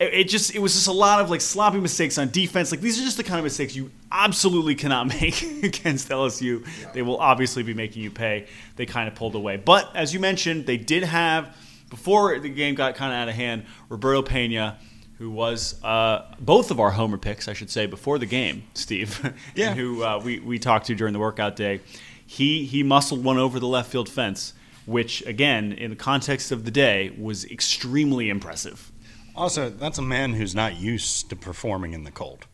It 0.00 0.12
it 0.14 0.28
just 0.28 0.54
it 0.54 0.58
was 0.58 0.74
just 0.74 0.88
a 0.88 0.92
lot 0.92 1.20
of 1.20 1.30
like 1.30 1.40
sloppy 1.40 1.78
mistakes 1.78 2.18
on 2.18 2.30
defense. 2.30 2.70
Like 2.72 2.80
these 2.80 3.00
are 3.00 3.04
just 3.04 3.16
the 3.16 3.22
kind 3.24 3.38
of 3.38 3.44
mistakes 3.44 3.76
you 3.76 3.90
absolutely 4.10 4.74
cannot 4.74 5.06
make 5.20 5.42
against 5.62 6.08
LSU. 6.08 6.66
They 6.92 7.02
will 7.02 7.18
obviously 7.18 7.62
be 7.62 7.74
making 7.74 8.02
you 8.02 8.10
pay. 8.10 8.46
They 8.76 8.86
kind 8.86 9.08
of 9.08 9.14
pulled 9.14 9.34
away. 9.34 9.56
But 9.56 9.94
as 9.94 10.12
you 10.12 10.20
mentioned, 10.20 10.66
they 10.66 10.76
did 10.76 11.04
have 11.04 11.56
before 11.90 12.38
the 12.40 12.48
game 12.48 12.74
got 12.74 12.96
kind 12.96 13.12
of 13.12 13.18
out 13.18 13.28
of 13.28 13.34
hand, 13.34 13.66
Roberto 13.88 14.22
Pena, 14.22 14.78
who 15.18 15.30
was 15.30 15.80
uh, 15.84 16.34
both 16.40 16.72
of 16.72 16.80
our 16.80 16.90
homer 16.90 17.18
picks, 17.18 17.46
I 17.46 17.52
should 17.52 17.70
say, 17.70 17.86
before 17.86 18.18
the 18.18 18.26
game, 18.26 18.64
Steve, 18.74 19.32
Yeah. 19.54 19.68
and 19.70 19.78
who 19.78 20.02
uh, 20.02 20.20
we, 20.24 20.40
we 20.40 20.58
talked 20.58 20.86
to 20.86 20.96
during 20.96 21.12
the 21.12 21.20
workout 21.20 21.54
day. 21.54 21.80
He 22.26 22.64
he 22.64 22.82
muscled 22.82 23.22
one 23.22 23.38
over 23.38 23.60
the 23.60 23.68
left 23.68 23.92
field 23.92 24.08
fence, 24.08 24.54
which 24.86 25.24
again, 25.24 25.72
in 25.72 25.90
the 25.90 25.96
context 25.96 26.50
of 26.50 26.64
the 26.64 26.70
day, 26.72 27.14
was 27.16 27.44
extremely 27.44 28.28
impressive. 28.28 28.90
Also, 29.36 29.68
that's 29.70 29.98
a 29.98 30.02
man 30.02 30.32
who's 30.34 30.54
not 30.54 30.76
used 30.76 31.30
to 31.30 31.36
performing 31.36 31.92
in 31.92 32.04
the 32.04 32.10
cold, 32.10 32.46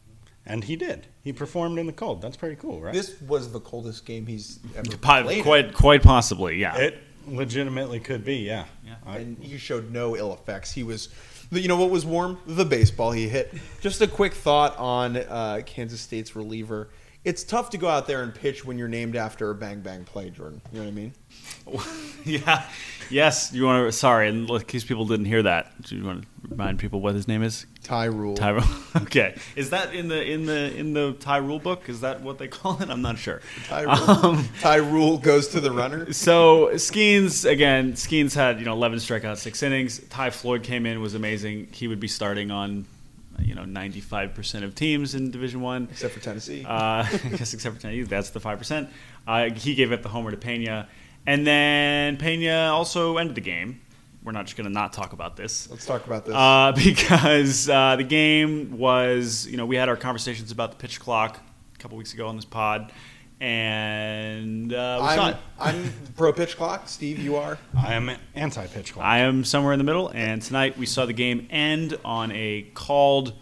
and 0.46 0.64
he 0.64 0.76
did. 0.76 1.06
He 1.22 1.32
performed 1.32 1.78
in 1.78 1.86
the 1.86 1.92
cold. 1.92 2.22
That's 2.22 2.36
pretty 2.36 2.56
cool, 2.56 2.80
right? 2.80 2.94
This 2.94 3.20
was 3.22 3.52
the 3.52 3.60
coldest 3.60 4.06
game 4.06 4.26
he's 4.26 4.58
ever 4.76 4.96
Po- 4.96 5.22
played. 5.22 5.42
Quite, 5.42 5.74
quite 5.74 6.02
possibly, 6.02 6.56
yeah. 6.56 6.76
it 6.76 6.98
legitimately 7.26 8.00
could 8.00 8.24
be, 8.24 8.36
yeah. 8.36 8.64
Yeah. 8.86 8.94
I- 9.06 9.18
and 9.18 9.38
he 9.42 9.58
showed 9.58 9.90
no 9.90 10.16
ill 10.16 10.32
effects. 10.32 10.72
He 10.72 10.82
was, 10.82 11.10
you 11.50 11.68
know, 11.68 11.76
what 11.76 11.90
was 11.90 12.06
warm? 12.06 12.38
The 12.46 12.64
baseball 12.64 13.12
he 13.12 13.28
hit. 13.28 13.52
Just 13.80 14.00
a 14.00 14.06
quick 14.06 14.32
thought 14.34 14.76
on 14.78 15.16
uh, 15.18 15.60
Kansas 15.66 16.00
State's 16.00 16.34
reliever. 16.34 16.88
It's 17.22 17.44
tough 17.44 17.68
to 17.70 17.78
go 17.78 17.86
out 17.86 18.06
there 18.06 18.22
and 18.22 18.34
pitch 18.34 18.64
when 18.64 18.78
you're 18.78 18.88
named 18.88 19.14
after 19.14 19.50
a 19.50 19.54
bang 19.54 19.80
bang 19.82 20.04
play, 20.04 20.30
Jordan. 20.30 20.62
You 20.72 20.78
know 20.78 20.84
what 20.86 20.90
I 20.90 20.94
mean? 20.94 21.12
yeah. 22.24 22.64
Yes. 23.10 23.52
You 23.52 23.64
want 23.64 23.86
to? 23.86 23.92
Sorry, 23.92 24.28
in 24.28 24.46
case 24.60 24.84
people 24.84 25.04
didn't 25.04 25.26
hear 25.26 25.42
that, 25.42 25.82
do 25.82 25.96
you 25.96 26.04
want 26.04 26.22
to 26.22 26.28
remind 26.48 26.78
people 26.78 27.00
what 27.00 27.14
his 27.14 27.26
name 27.26 27.42
is? 27.42 27.66
Ty 27.82 28.04
Rule. 28.04 28.36
Ty 28.36 28.50
Rule. 28.50 28.64
Okay. 28.96 29.36
Is 29.56 29.70
that 29.70 29.94
in 29.94 30.08
the 30.08 30.22
in 30.22 30.46
the 30.46 30.76
in 30.76 30.92
the 30.92 31.14
Ty 31.14 31.38
Rule 31.38 31.58
book? 31.58 31.88
Is 31.88 32.02
that 32.02 32.20
what 32.20 32.38
they 32.38 32.46
call 32.46 32.80
it? 32.80 32.88
I'm 32.88 33.02
not 33.02 33.18
sure. 33.18 33.40
Ty 33.66 33.82
Rule. 33.82 34.38
Ty 34.60 34.76
Rule 34.76 35.18
goes 35.18 35.48
to 35.48 35.60
the 35.60 35.72
runner. 35.72 36.12
So 36.20 36.68
Skenes 36.74 37.50
again. 37.50 37.94
Skenes 37.94 38.34
had 38.34 38.58
you 38.58 38.64
know 38.64 38.74
11 38.74 38.98
strikeouts, 38.98 39.38
six 39.38 39.62
innings. 39.62 39.98
Ty 40.08 40.30
Floyd 40.30 40.62
came 40.62 40.86
in 40.86 41.00
was 41.00 41.14
amazing. 41.14 41.68
He 41.72 41.88
would 41.88 42.00
be 42.00 42.08
starting 42.08 42.50
on 42.50 42.86
you 43.40 43.54
know 43.54 43.62
95% 43.62 44.62
of 44.62 44.74
teams 44.74 45.14
in 45.14 45.30
Division 45.30 45.60
One. 45.60 45.88
Except 45.90 46.14
for 46.14 46.20
Tennessee. 46.20 46.64
Uh, 46.64 46.68
I 47.12 47.32
guess 47.36 47.54
except 47.54 47.76
for 47.76 47.80
Tennessee, 47.80 48.02
that's 48.02 48.30
the 48.30 48.40
five 48.40 48.58
percent. 48.58 48.90
Uh, 49.26 49.50
he 49.50 49.74
gave 49.74 49.92
up 49.92 50.02
the 50.02 50.08
homer 50.08 50.30
to 50.30 50.36
Pena, 50.36 50.88
And 51.26 51.46
then 51.46 52.16
Pena 52.16 52.70
also 52.72 53.16
ended 53.16 53.34
the 53.34 53.40
game. 53.40 53.80
We're 54.22 54.32
not 54.32 54.44
just 54.44 54.56
going 54.56 54.66
to 54.66 54.72
not 54.72 54.92
talk 54.92 55.12
about 55.12 55.36
this. 55.36 55.70
Let's 55.70 55.86
talk 55.86 56.06
about 56.06 56.26
this. 56.26 56.34
Uh, 56.34 56.72
because 56.76 57.68
uh, 57.68 57.96
the 57.96 58.04
game 58.04 58.78
was, 58.78 59.46
you 59.46 59.56
know, 59.56 59.64
we 59.66 59.76
had 59.76 59.88
our 59.88 59.96
conversations 59.96 60.52
about 60.52 60.72
the 60.72 60.76
pitch 60.76 61.00
clock 61.00 61.40
a 61.74 61.78
couple 61.78 61.96
weeks 61.96 62.12
ago 62.12 62.26
on 62.26 62.36
this 62.36 62.44
pod, 62.44 62.92
and 63.40 64.74
uh, 64.74 64.98
we 65.00 65.08
I'm, 65.08 65.32
it. 65.32 65.36
I'm 65.58 65.92
pro 66.16 66.32
pitch 66.34 66.56
clock. 66.56 66.88
Steve, 66.88 67.18
you 67.18 67.36
are. 67.36 67.56
I 67.76 67.94
am 67.94 68.10
anti-pitch 68.34 68.92
clock. 68.92 69.06
I 69.06 69.20
am 69.20 69.44
somewhere 69.44 69.72
in 69.72 69.78
the 69.78 69.84
middle, 69.84 70.08
and 70.08 70.42
tonight 70.42 70.76
we 70.76 70.84
saw 70.84 71.06
the 71.06 71.14
game 71.14 71.46
end 71.50 71.96
on 72.04 72.30
a 72.32 72.70
called 72.74 73.32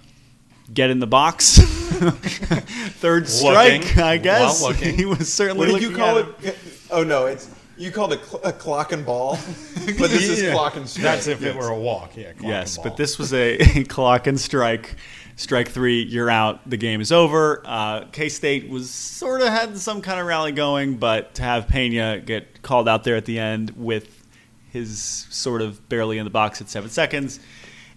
get 0.73 0.91
in 0.91 1.01
the 1.01 1.07
box. 1.07 1.59
Third 1.59 3.29
strike, 3.29 3.83
Looking. 3.83 4.03
I 4.03 4.17
guess. 4.19 4.63
While 4.63 4.71
looking. 4.71 4.95
he 4.97 5.05
was 5.05 5.33
certainly 5.33 5.73
What 5.73 5.81
did 5.81 5.91
you 5.91 5.97
call 5.97 6.19
at 6.19 6.45
it? 6.45 6.57
Oh 6.91 7.03
no, 7.03 7.27
it's 7.27 7.51
you 7.79 7.91
called 7.91 8.13
it 8.13 8.25
cl- 8.25 8.43
a 8.45 8.53
clock 8.53 8.93
and 8.93 9.05
ball, 9.07 9.39
but 9.77 10.11
this 10.11 10.29
is 10.29 10.43
Yeah. 10.43 10.53
clock 10.53 10.77
and 10.77 10.89
strike. 10.89 11.03
That's 11.05 11.27
if 11.27 11.41
Yes. 11.41 11.55
it 11.55 11.59
were 11.59 11.69
a 11.69 11.79
walk. 11.79 12.17
Yeah. 12.17 12.33
clock 12.33 12.49
Yes, 12.51 12.77
and 12.77 12.85
but 12.85 12.97
this 12.97 13.19
was 13.19 13.33
a 13.33 13.85
clock 13.89 14.27
and 14.27 14.39
strike. 14.41 14.97
Strike 15.37 15.69
three, 15.69 16.03
you're 16.03 16.29
out. 16.31 16.69
The 16.69 16.77
game 16.77 17.01
is 17.01 17.13
over. 17.13 17.63
Uh, 17.65 18.07
K 18.11 18.29
State 18.29 18.69
was 18.69 18.91
sort 18.91 19.41
of 19.41 19.49
had 19.49 19.79
some 19.79 20.03
kind 20.03 20.19
of 20.19 20.27
rally 20.27 20.51
going, 20.51 20.97
but 20.97 21.35
to 21.37 21.43
have 21.43 21.69
Pena 21.69 22.19
get 22.19 22.61
called 22.63 22.89
out 22.89 23.05
there 23.05 23.15
at 23.15 23.25
the 23.25 23.39
end 23.39 23.71
with 23.77 24.25
his 24.73 25.01
sort 25.31 25.63
of 25.63 25.89
barely 25.89 26.19
in 26.19 26.25
the 26.25 26.31
box 26.31 26.61
at 26.61 26.69
seven 26.69 26.91
seconds, 26.91 27.39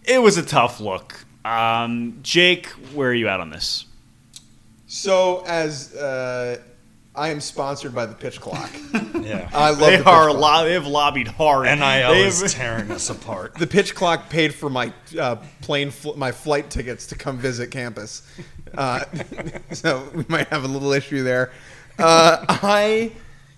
it 0.03 0.21
was 0.21 0.37
a 0.37 0.43
tough 0.43 0.79
look. 0.79 1.25
Um, 1.43 2.19
Jake, 2.21 2.67
where 2.93 3.09
are 3.09 3.13
you 3.13 3.27
at 3.27 3.39
on 3.39 3.49
this? 3.49 3.85
So 4.85 5.43
as 5.47 5.95
uh, 5.95 6.61
I 7.13 7.29
am 7.29 7.41
sponsored 7.41 7.93
by 7.93 8.05
the 8.05 8.13
pitch 8.15 8.39
clock. 8.39 8.69
yeah. 9.21 9.49
I 9.53 9.71
love 9.71 9.79
They 9.79 9.97
the 9.97 10.09
are 10.09 10.31
lo- 10.31 10.63
they 10.63 10.73
have 10.73 10.87
lobbied 10.87 11.27
hard. 11.27 11.65
NIL 11.65 12.11
They 12.13 12.23
is 12.23 12.41
have- 12.41 12.51
tearing 12.53 12.89
us 12.91 13.09
apart. 13.09 13.55
The 13.55 13.67
pitch 13.67 13.93
clock 13.95 14.29
paid 14.29 14.53
for 14.53 14.69
my 14.69 14.93
uh, 15.19 15.35
plane, 15.61 15.91
fl- 15.91 16.13
my 16.13 16.31
flight 16.31 16.69
tickets 16.69 17.07
to 17.07 17.15
come 17.15 17.37
visit 17.37 17.69
campus. 17.69 18.23
Uh, 18.73 19.03
so 19.71 20.07
we 20.15 20.23
might 20.29 20.47
have 20.47 20.63
a 20.63 20.67
little 20.67 20.93
issue 20.93 21.23
there. 21.23 21.51
Uh, 21.99 22.45
I, 22.47 23.11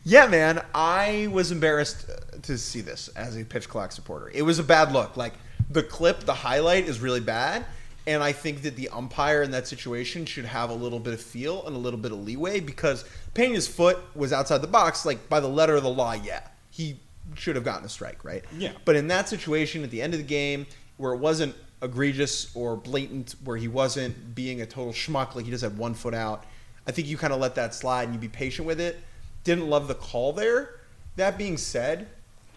yeah, 0.03 0.25
man, 0.25 0.63
I 0.73 1.27
was 1.31 1.51
embarrassed 1.51 2.09
uh, 2.09 2.37
to 2.41 2.57
see 2.57 2.81
this 2.81 3.07
as 3.09 3.37
a 3.37 3.45
pitch 3.45 3.69
clock 3.69 3.91
supporter. 3.91 4.31
It 4.33 4.41
was 4.41 4.57
a 4.57 4.63
bad 4.63 4.91
look. 4.91 5.15
Like 5.15 5.33
the 5.69 5.83
clip, 5.83 6.21
the 6.21 6.33
highlight 6.33 6.85
is 6.89 6.99
really 7.01 7.19
bad. 7.21 7.65
And 8.05 8.21
I 8.21 8.33
think 8.33 8.63
that 8.63 8.75
the 8.75 8.89
umpire 8.89 9.43
in 9.43 9.51
that 9.51 9.67
situation 9.67 10.25
should 10.25 10.45
have 10.45 10.69
a 10.69 10.73
little 10.73 10.99
bit 10.99 11.13
of 11.13 11.21
feel 11.21 11.65
and 11.65 11.75
a 11.75 11.79
little 11.79 11.99
bit 11.99 12.11
of 12.11 12.19
leeway 12.19 12.59
because 12.59 13.05
Pena's 13.33 13.67
foot 13.67 13.97
was 14.13 14.33
outside 14.33 14.59
the 14.59 14.67
box. 14.67 15.05
Like 15.05 15.29
by 15.29 15.39
the 15.39 15.47
letter 15.47 15.75
of 15.75 15.83
the 15.83 15.89
law, 15.89 16.13
yeah, 16.13 16.41
he 16.69 16.99
should 17.35 17.55
have 17.55 17.63
gotten 17.63 17.85
a 17.85 17.89
strike, 17.89 18.25
right? 18.25 18.43
Yeah. 18.57 18.73
But 18.83 18.97
in 18.97 19.07
that 19.07 19.29
situation, 19.29 19.83
at 19.83 19.91
the 19.91 20.01
end 20.01 20.13
of 20.13 20.19
the 20.19 20.25
game, 20.25 20.65
where 20.97 21.13
it 21.13 21.19
wasn't 21.19 21.55
egregious 21.81 22.53
or 22.55 22.75
blatant, 22.75 23.35
where 23.43 23.57
he 23.57 23.67
wasn't 23.67 24.35
being 24.35 24.61
a 24.61 24.65
total 24.65 24.91
schmuck, 24.91 25.35
like 25.35 25.45
he 25.45 25.51
just 25.51 25.63
had 25.63 25.77
one 25.77 25.93
foot 25.93 26.13
out, 26.13 26.45
I 26.85 26.91
think 26.91 27.07
you 27.07 27.17
kind 27.17 27.31
of 27.31 27.39
let 27.39 27.55
that 27.55 27.73
slide 27.73 28.03
and 28.03 28.13
you 28.13 28.19
be 28.19 28.27
patient 28.27 28.67
with 28.67 28.81
it. 28.81 28.99
Didn't 29.43 29.69
love 29.69 29.87
the 29.87 29.95
call 29.95 30.33
there. 30.33 30.79
That 31.15 31.37
being 31.37 31.57
said, 31.57 32.07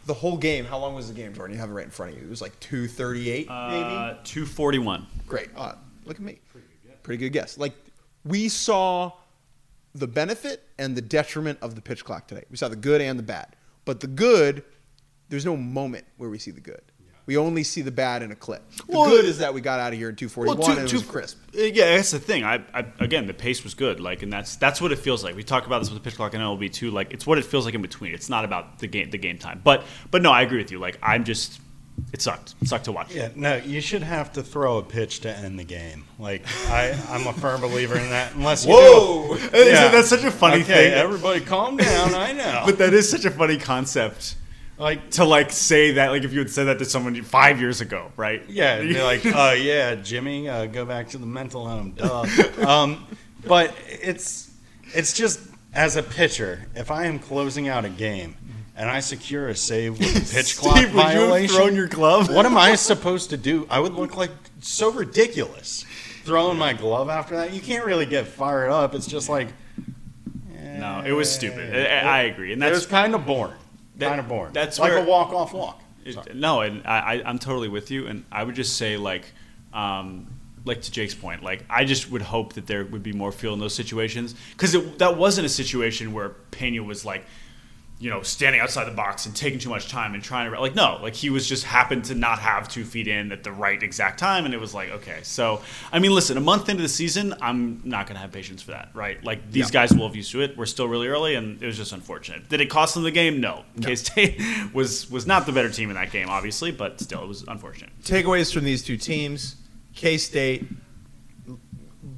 the 0.07 0.15
whole 0.15 0.37
game, 0.37 0.65
how 0.65 0.79
long 0.79 0.95
was 0.95 1.09
the 1.09 1.15
game, 1.15 1.35
Jordan? 1.35 1.55
You 1.55 1.61
have 1.61 1.71
it 1.71 1.75
right 1.75 1.85
in 1.85 1.91
front 1.91 2.13
of 2.13 2.19
you. 2.19 2.25
It 2.25 2.31
was 2.31 2.41
like 2.41 2.59
238, 2.61 3.49
maybe? 3.49 3.51
uh, 3.51 4.15
241. 4.25 5.07
Great. 5.27 5.49
Uh, 5.57 5.75
look 6.05 6.17
at 6.17 6.23
me. 6.23 6.39
Pretty 7.03 7.19
good 7.19 7.31
guess. 7.33 7.59
Like, 7.59 7.75
we 8.25 8.49
saw 8.49 9.13
the 9.95 10.07
benefit 10.07 10.63
and 10.79 10.97
the 10.97 11.03
detriment 11.03 11.59
of 11.63 11.75
the 11.75 11.81
pitch 11.81 12.05
clock 12.05 12.27
today. 12.29 12.45
We 12.51 12.57
saw 12.57 12.69
the 12.69 12.77
good 12.77 13.01
and 13.01 13.19
the 13.19 13.23
bad. 13.23 13.57
But 13.85 14.01
the 14.01 14.07
good, 14.07 14.65
there's 15.29 15.45
no 15.45 15.57
moment 15.57 16.05
where 16.17 16.29
we 16.31 16.39
see 16.39 16.51
the 16.51 16.61
good. 16.61 16.83
We 17.27 17.37
only 17.37 17.65
see 17.65 17.83
the 17.83 17.91
bad 17.91 18.23
in 18.23 18.31
a 18.31 18.37
clip. 18.37 18.63
The 18.77 18.85
Well, 18.97 19.11
good 19.11 19.25
is 19.25 19.39
that 19.39 19.53
we 19.53 19.61
got 19.61 19.81
out 19.81 19.93
of 19.93 19.99
here 19.99 20.09
in 20.09 20.15
241 20.17 20.65
two- 20.65 20.73
and 20.81 20.87
it 20.87 20.91
two- 20.91 20.99
was 20.99 21.07
crisp. 21.07 21.39
Yeah, 21.53 21.97
that's 21.97 22.13
the 22.13 22.21
thing. 22.21 22.45
I, 22.45 22.63
I 22.73 22.85
again, 23.01 23.27
the 23.27 23.35
pace 23.35 23.65
was 23.65 23.75
good. 23.75 23.99
Like, 23.99 24.23
and 24.23 24.33
that's 24.33 24.55
that's 24.57 24.81
what 24.81 24.93
it 24.93 24.99
feels 25.01 25.25
like. 25.25 25.35
We 25.35 25.43
talk 25.43 25.67
about 25.67 25.81
this 25.81 25.91
with 25.91 26.01
the 26.03 26.09
pitch 26.09 26.17
clock 26.17 26.35
and 26.35 26.43
MLB 26.43 26.73
too. 26.73 26.91
Like, 26.93 27.13
it's 27.13 27.27
what 27.27 27.39
it 27.39 27.45
feels 27.45 27.65
like 27.65 27.75
in 27.75 27.83
between. 27.83 28.15
It's 28.15 28.29
not 28.29 28.45
about 28.45 28.79
the 28.79 28.87
game, 28.87 29.11
the 29.11 29.19
game 29.19 29.39
time. 29.39 29.61
But 29.65 29.83
but 30.11 30.23
no, 30.23 30.31
I 30.31 30.43
agree 30.43 30.59
with 30.59 30.71
you. 30.71 30.79
Like, 30.79 30.99
I'm 31.03 31.25
just, 31.25 31.61
it 32.13 32.21
sucked. 32.23 32.55
It 32.63 32.69
sucked 32.69 32.85
to 32.85 32.93
watch. 32.93 33.13
Yeah, 33.13 33.31
no, 33.35 33.57
you 33.57 33.81
should 33.81 34.03
have 34.03 34.33
to 34.35 34.43
throw 34.43 34.79
a 34.79 34.83
pitch 34.85 35.21
to 35.21 35.37
end 35.37 35.59
the 35.59 35.65
game. 35.65 36.05
Like 36.21 36.45
I, 36.69 36.97
I'm 37.09 37.27
a 37.27 37.33
firm 37.33 37.61
believer 37.63 37.97
in 37.99 38.09
that. 38.11 38.35
Unless 38.37 38.67
you 38.67 38.73
Whoa! 38.75 39.29
do. 39.29 39.43
Isn't 39.57 39.93
that 39.93 40.05
such 40.05 40.23
a 40.23 40.31
funny 40.31 40.63
okay, 40.63 40.91
thing? 40.91 40.93
Everybody, 40.93 41.41
calm 41.41 41.77
down. 41.77 42.15
I 42.15 42.33
know. 42.33 42.63
But 42.67 42.79
that 42.79 42.95
is 42.95 43.11
such 43.11 43.25
a 43.25 43.31
funny 43.31 43.57
concept 43.57 44.37
like, 44.79 45.11
to 45.13 45.25
like 45.25 45.51
say 45.51 45.93
that. 45.93 46.11
Like, 46.11 46.25
if 46.25 46.33
you 46.33 46.39
had 46.41 46.51
said 46.51 46.65
that 46.65 46.79
to 46.79 46.85
someone 46.85 47.21
five 47.23 47.61
years 47.61 47.81
ago, 47.81 48.13
right? 48.17 48.43
yeah, 48.49 48.77
and 48.77 48.89
be 48.89 49.03
like, 49.03 49.25
oh 49.27 49.53
yeah, 49.55 49.95
Jimmy, 49.95 50.49
uh, 50.49 50.67
go 50.67 50.85
back 50.85 51.09
to 51.11 51.19
the 51.19 51.27
mental 51.27 51.67
home. 51.67 51.93
Duh. 51.93 52.25
um, 52.67 53.07
but 53.45 53.75
it's 53.87 54.51
it's 54.95 55.13
just 55.13 55.41
as 55.73 55.97
a 55.97 56.03
pitcher, 56.03 56.67
if 56.75 56.91
I 56.91 57.05
am 57.07 57.19
closing 57.19 57.69
out 57.69 57.85
a 57.85 57.89
game 57.89 58.37
and 58.77 58.91
I 58.91 59.01
secure 59.01 59.49
a 59.49 59.55
save 59.55 59.99
with 59.99 60.17
a 60.17 60.35
pitch 60.35 60.57
clock 60.57 60.79
Steve, 60.79 60.95
would 60.95 61.13
you 61.13 61.33
have 61.33 61.51
thrown 61.51 61.75
your 61.75 61.87
glove? 61.87 62.33
what 62.33 62.47
am 62.47 62.57
I 62.57 62.75
supposed 62.77 63.31
to 63.31 63.37
do? 63.37 63.67
I 63.71 63.81
would 63.81 63.95
look 63.95 64.17
like 64.17 64.31
so 64.61 64.91
ridiculous 64.91 65.85
throwing 66.25 66.59
my 66.59 66.73
glove 66.73 67.09
after 67.09 67.37
that. 67.37 67.53
You 67.53 67.61
can't 67.61 67.85
really 67.85 68.07
get 68.07 68.27
fired 68.27 68.71
up. 68.71 68.95
It's 68.95 69.07
just 69.07 69.29
like 69.29 69.49
No, 70.79 71.03
it 71.05 71.13
was 71.13 71.31
stupid. 71.31 71.75
I, 71.75 72.01
I 72.01 72.23
agree, 72.23 72.53
and 72.53 72.63
it 72.63 72.67
that's 72.67 72.81
was 72.81 72.87
kind 72.87 73.15
of 73.15 73.25
boring. 73.27 73.55
That- 73.97 74.09
kind 74.09 74.21
of 74.21 74.29
boring. 74.29 74.53
that's 74.53 74.79
like 74.79 74.93
where- 74.93 75.03
a 75.03 75.07
walk 75.07 75.31
off 75.33 75.53
walk. 75.53 75.83
It, 76.05 76.37
no, 76.37 76.61
and 76.61 76.87
I, 76.87 76.99
I, 77.17 77.23
I'm 77.25 77.39
totally 77.41 77.69
with 77.69 77.91
you. 77.91 78.07
And 78.07 78.25
I 78.31 78.45
would 78.45 78.55
just 78.55 78.77
say, 78.77 78.97
like, 78.97 79.25
um, 79.73 80.29
like 80.65 80.83
to 80.83 80.91
Jake's 80.93 81.15
point, 81.15 81.43
like 81.43 81.65
I 81.69 81.85
just 81.85 82.11
would 82.13 82.23
hope 82.23 82.53
that 82.55 82.67
there 82.69 82.85
would 82.85 83.03
be 83.03 83.13
more 83.13 83.33
feel 83.33 83.53
in 83.55 83.59
those 83.59 83.75
situations 83.75 84.35
because 84.53 84.77
that 84.99 85.17
wasn't 85.17 85.47
a 85.47 85.49
situation 85.49 86.13
where 86.13 86.31
Pena 86.51 86.83
was 86.83 87.05
like, 87.05 87.25
you 87.99 88.11
know, 88.11 88.21
standing 88.21 88.61
outside 88.61 88.85
the 88.85 88.91
box 88.95 89.25
and 89.25 89.35
taking 89.35 89.59
too 89.59 89.71
much 89.71 89.89
time 89.89 90.13
and 90.13 90.23
trying 90.23 90.51
to 90.53 90.61
like 90.61 90.75
no, 90.75 90.99
like 91.01 91.15
he 91.15 91.31
was 91.31 91.49
just 91.49 91.65
happened 91.65 92.05
to 92.05 92.15
not 92.15 92.39
have 92.39 92.69
two 92.69 92.85
feet 92.85 93.09
in 93.09 93.33
at 93.33 93.43
the 93.43 93.51
right 93.51 93.83
exact 93.83 94.19
time, 94.19 94.45
and 94.45 94.53
it 94.53 94.61
was 94.61 94.75
like 94.75 94.91
okay. 94.91 95.21
So 95.23 95.63
I 95.91 95.99
mean, 95.99 96.13
listen, 96.13 96.37
a 96.37 96.41
month 96.41 96.69
into 96.69 96.83
the 96.83 96.91
season, 96.91 97.35
I'm 97.41 97.81
not 97.85 98.07
gonna 98.07 98.19
have 98.19 98.33
patience 98.33 98.61
for 98.61 98.73
that, 98.73 98.91
right? 98.93 99.23
Like 99.25 99.51
these 99.51 99.71
guys 99.71 99.95
will 99.95 100.07
have 100.07 100.15
used 100.15 100.31
to 100.33 100.43
it. 100.43 100.59
We're 100.59 100.67
still 100.67 100.89
really 100.89 101.09
early, 101.09 101.37
and 101.37 101.63
it 101.63 101.67
was 101.67 101.79
just 101.79 101.93
unfortunate. 101.93 102.49
Did 102.51 102.61
it 102.61 102.67
cost 102.69 102.93
them 102.95 103.03
the 103.03 103.11
game? 103.11 103.41
No. 103.41 103.65
K 103.81 103.95
State 103.95 104.43
was 104.75 105.11
was 105.11 105.27
not 105.27 105.47
the 105.47 105.53
better 105.53 105.71
team 105.71 105.89
in 105.89 105.95
that 105.97 106.11
game, 106.13 106.29
obviously, 106.29 106.73
but 106.73 107.01
still, 107.01 107.23
it 107.23 107.29
was 107.29 107.45
unfortunate. 107.49 107.91
Takeaways 108.03 108.53
from 108.53 108.65
these 108.65 108.83
two 108.85 108.99
teams 108.99 109.57
K 109.95 110.19
State, 110.19 110.67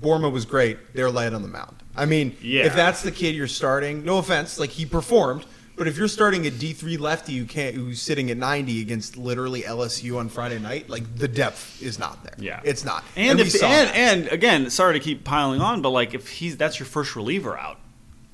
Boerema 0.00 0.30
was 0.30 0.44
great. 0.44 0.78
They're 0.94 1.10
light 1.10 1.32
on 1.32 1.42
the 1.42 1.48
mound. 1.48 1.76
I 1.96 2.04
mean, 2.04 2.36
Yeah. 2.42 2.64
if 2.66 2.74
that's 2.74 3.02
the 3.02 3.10
kid 3.10 3.34
you're 3.34 3.46
starting, 3.48 4.04
no 4.04 4.18
offense, 4.18 4.58
like 4.58 4.70
he 4.70 4.84
performed. 4.86 5.46
But 5.78 5.86
if 5.88 5.96
you're 5.96 6.08
starting 6.08 6.46
a 6.46 6.50
D 6.50 6.72
three 6.72 6.96
lefty 6.96 7.36
who 7.38 7.44
can't, 7.44 7.74
who's 7.74 8.02
sitting 8.02 8.30
at 8.30 8.36
90 8.36 8.82
against 8.82 9.16
literally 9.16 9.62
LSU 9.62 10.18
on 10.18 10.28
Friday 10.28 10.58
night, 10.58 10.90
like 10.90 11.16
the 11.16 11.28
depth 11.28 11.80
is 11.82 11.98
not 11.98 12.22
there. 12.24 12.34
Yeah, 12.38 12.60
it's 12.64 12.84
not. 12.84 13.04
And 13.16 13.38
we 13.38 13.44
if, 13.46 13.62
and, 13.62 13.90
and 13.90 14.28
again, 14.28 14.70
sorry 14.70 14.94
to 14.94 15.00
keep 15.00 15.24
piling 15.24 15.60
on, 15.60 15.80
but 15.80 15.90
like 15.90 16.14
if 16.14 16.28
he's 16.28 16.56
that's 16.56 16.78
your 16.78 16.86
first 16.86 17.14
reliever 17.16 17.56
out 17.56 17.78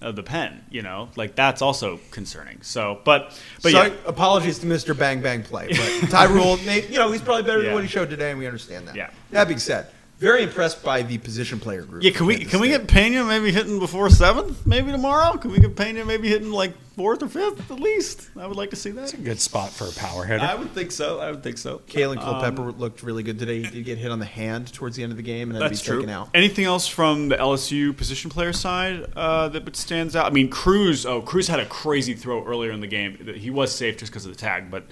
of 0.00 0.16
the 0.16 0.22
pen, 0.22 0.64
you 0.70 0.82
know, 0.82 1.08
like 1.16 1.34
that's 1.34 1.62
also 1.62 1.98
concerning. 2.10 2.60
So, 2.62 3.00
but 3.04 3.38
but 3.62 3.72
So, 3.72 3.82
yeah, 3.84 3.92
apologies 4.06 4.58
to 4.60 4.66
Mr. 4.66 4.96
Bang 4.98 5.20
Bang 5.22 5.42
Play, 5.42 5.68
but 5.68 6.10
Ty 6.10 6.24
Rule, 6.24 6.58
you 6.58 6.98
know, 6.98 7.10
he's 7.12 7.22
probably 7.22 7.42
better 7.44 7.58
Yeah. 7.58 7.64
than 7.66 7.74
what 7.74 7.84
he 7.84 7.88
showed 7.88 8.10
today, 8.10 8.30
and 8.30 8.38
we 8.38 8.46
understand 8.46 8.88
that. 8.88 8.96
Yeah. 8.96 9.10
That 9.30 9.48
being 9.48 9.58
said, 9.60 9.86
very 10.18 10.42
impressed 10.44 10.82
by 10.82 11.02
the 11.02 11.18
position 11.18 11.58
player 11.60 11.82
group. 11.82 12.02
yeah. 12.02 12.12
Can 12.12 12.26
we 12.26 12.36
at 12.36 12.48
can 12.48 12.60
we 12.60 12.68
get 12.68 12.86
Pena 12.88 13.24
maybe 13.24 13.50
hitting 13.52 13.78
before 13.78 14.08
seventh, 14.10 14.66
maybe 14.66 14.90
tomorrow? 14.92 15.36
Can 15.36 15.50
we 15.50 15.58
get 15.58 15.76
Pena 15.76 16.04
maybe 16.04 16.28
hitting 16.28 16.50
like 16.50 16.72
fourth 16.96 17.22
or 17.22 17.28
fifth 17.28 17.70
at 17.70 17.80
least? 17.80 18.30
I 18.36 18.46
would 18.46 18.56
like 18.56 18.70
to 18.70 18.76
see 18.76 18.90
that. 18.92 19.02
It's 19.02 19.14
a 19.14 19.16
good 19.18 19.40
spot 19.40 19.70
for 19.70 19.86
a 19.86 19.92
power 19.92 20.24
hitter. 20.24 20.44
I 20.44 20.54
would 20.54 20.70
think 20.70 20.92
so. 20.92 21.18
I 21.18 21.30
would 21.30 21.42
think 21.42 21.58
so. 21.58 21.78
Kaelen 21.88 22.18
Um, 22.18 22.22
Culpepper 22.22 22.72
looked 22.72 23.02
really 23.02 23.22
good 23.22 23.38
today. 23.38 23.62
He 23.62 23.68
did 23.70 23.84
get 23.84 23.98
hit 23.98 24.10
on 24.12 24.20
the 24.20 24.24
hand 24.24 24.72
towards 24.72 24.96
the 24.96 25.02
end 25.02 25.10
of 25.10 25.16
the 25.16 25.22
game 25.24 25.50
and 25.50 25.56
then 25.60 25.62
be 25.68 25.74
That's 25.74 25.82
true. 25.82 25.96
taken 25.98 26.10
out. 26.10 26.28
Anything 26.32 26.64
else 26.64 26.86
from 26.86 27.28
the 27.28 27.36
LSU 27.36 27.96
position 27.96 28.30
player 28.30 28.52
side 28.52 29.06
uh, 29.16 29.48
that 29.48 29.76
stands 29.76 30.14
out? 30.14 30.26
I 30.26 30.30
mean, 30.30 30.48
Crews. 30.48 31.04
Oh, 31.04 31.20
Crews 31.22 31.48
had 31.48 31.58
a 31.60 31.66
crazy 31.66 32.14
throw 32.14 32.44
earlier 32.46 32.70
in 32.70 32.80
the 32.80 32.86
game. 32.86 33.34
He 33.36 33.50
was 33.50 33.74
safe 33.74 33.98
just 33.98 34.12
because 34.12 34.24
of 34.26 34.32
the 34.32 34.38
tag, 34.38 34.70
but 34.70 34.84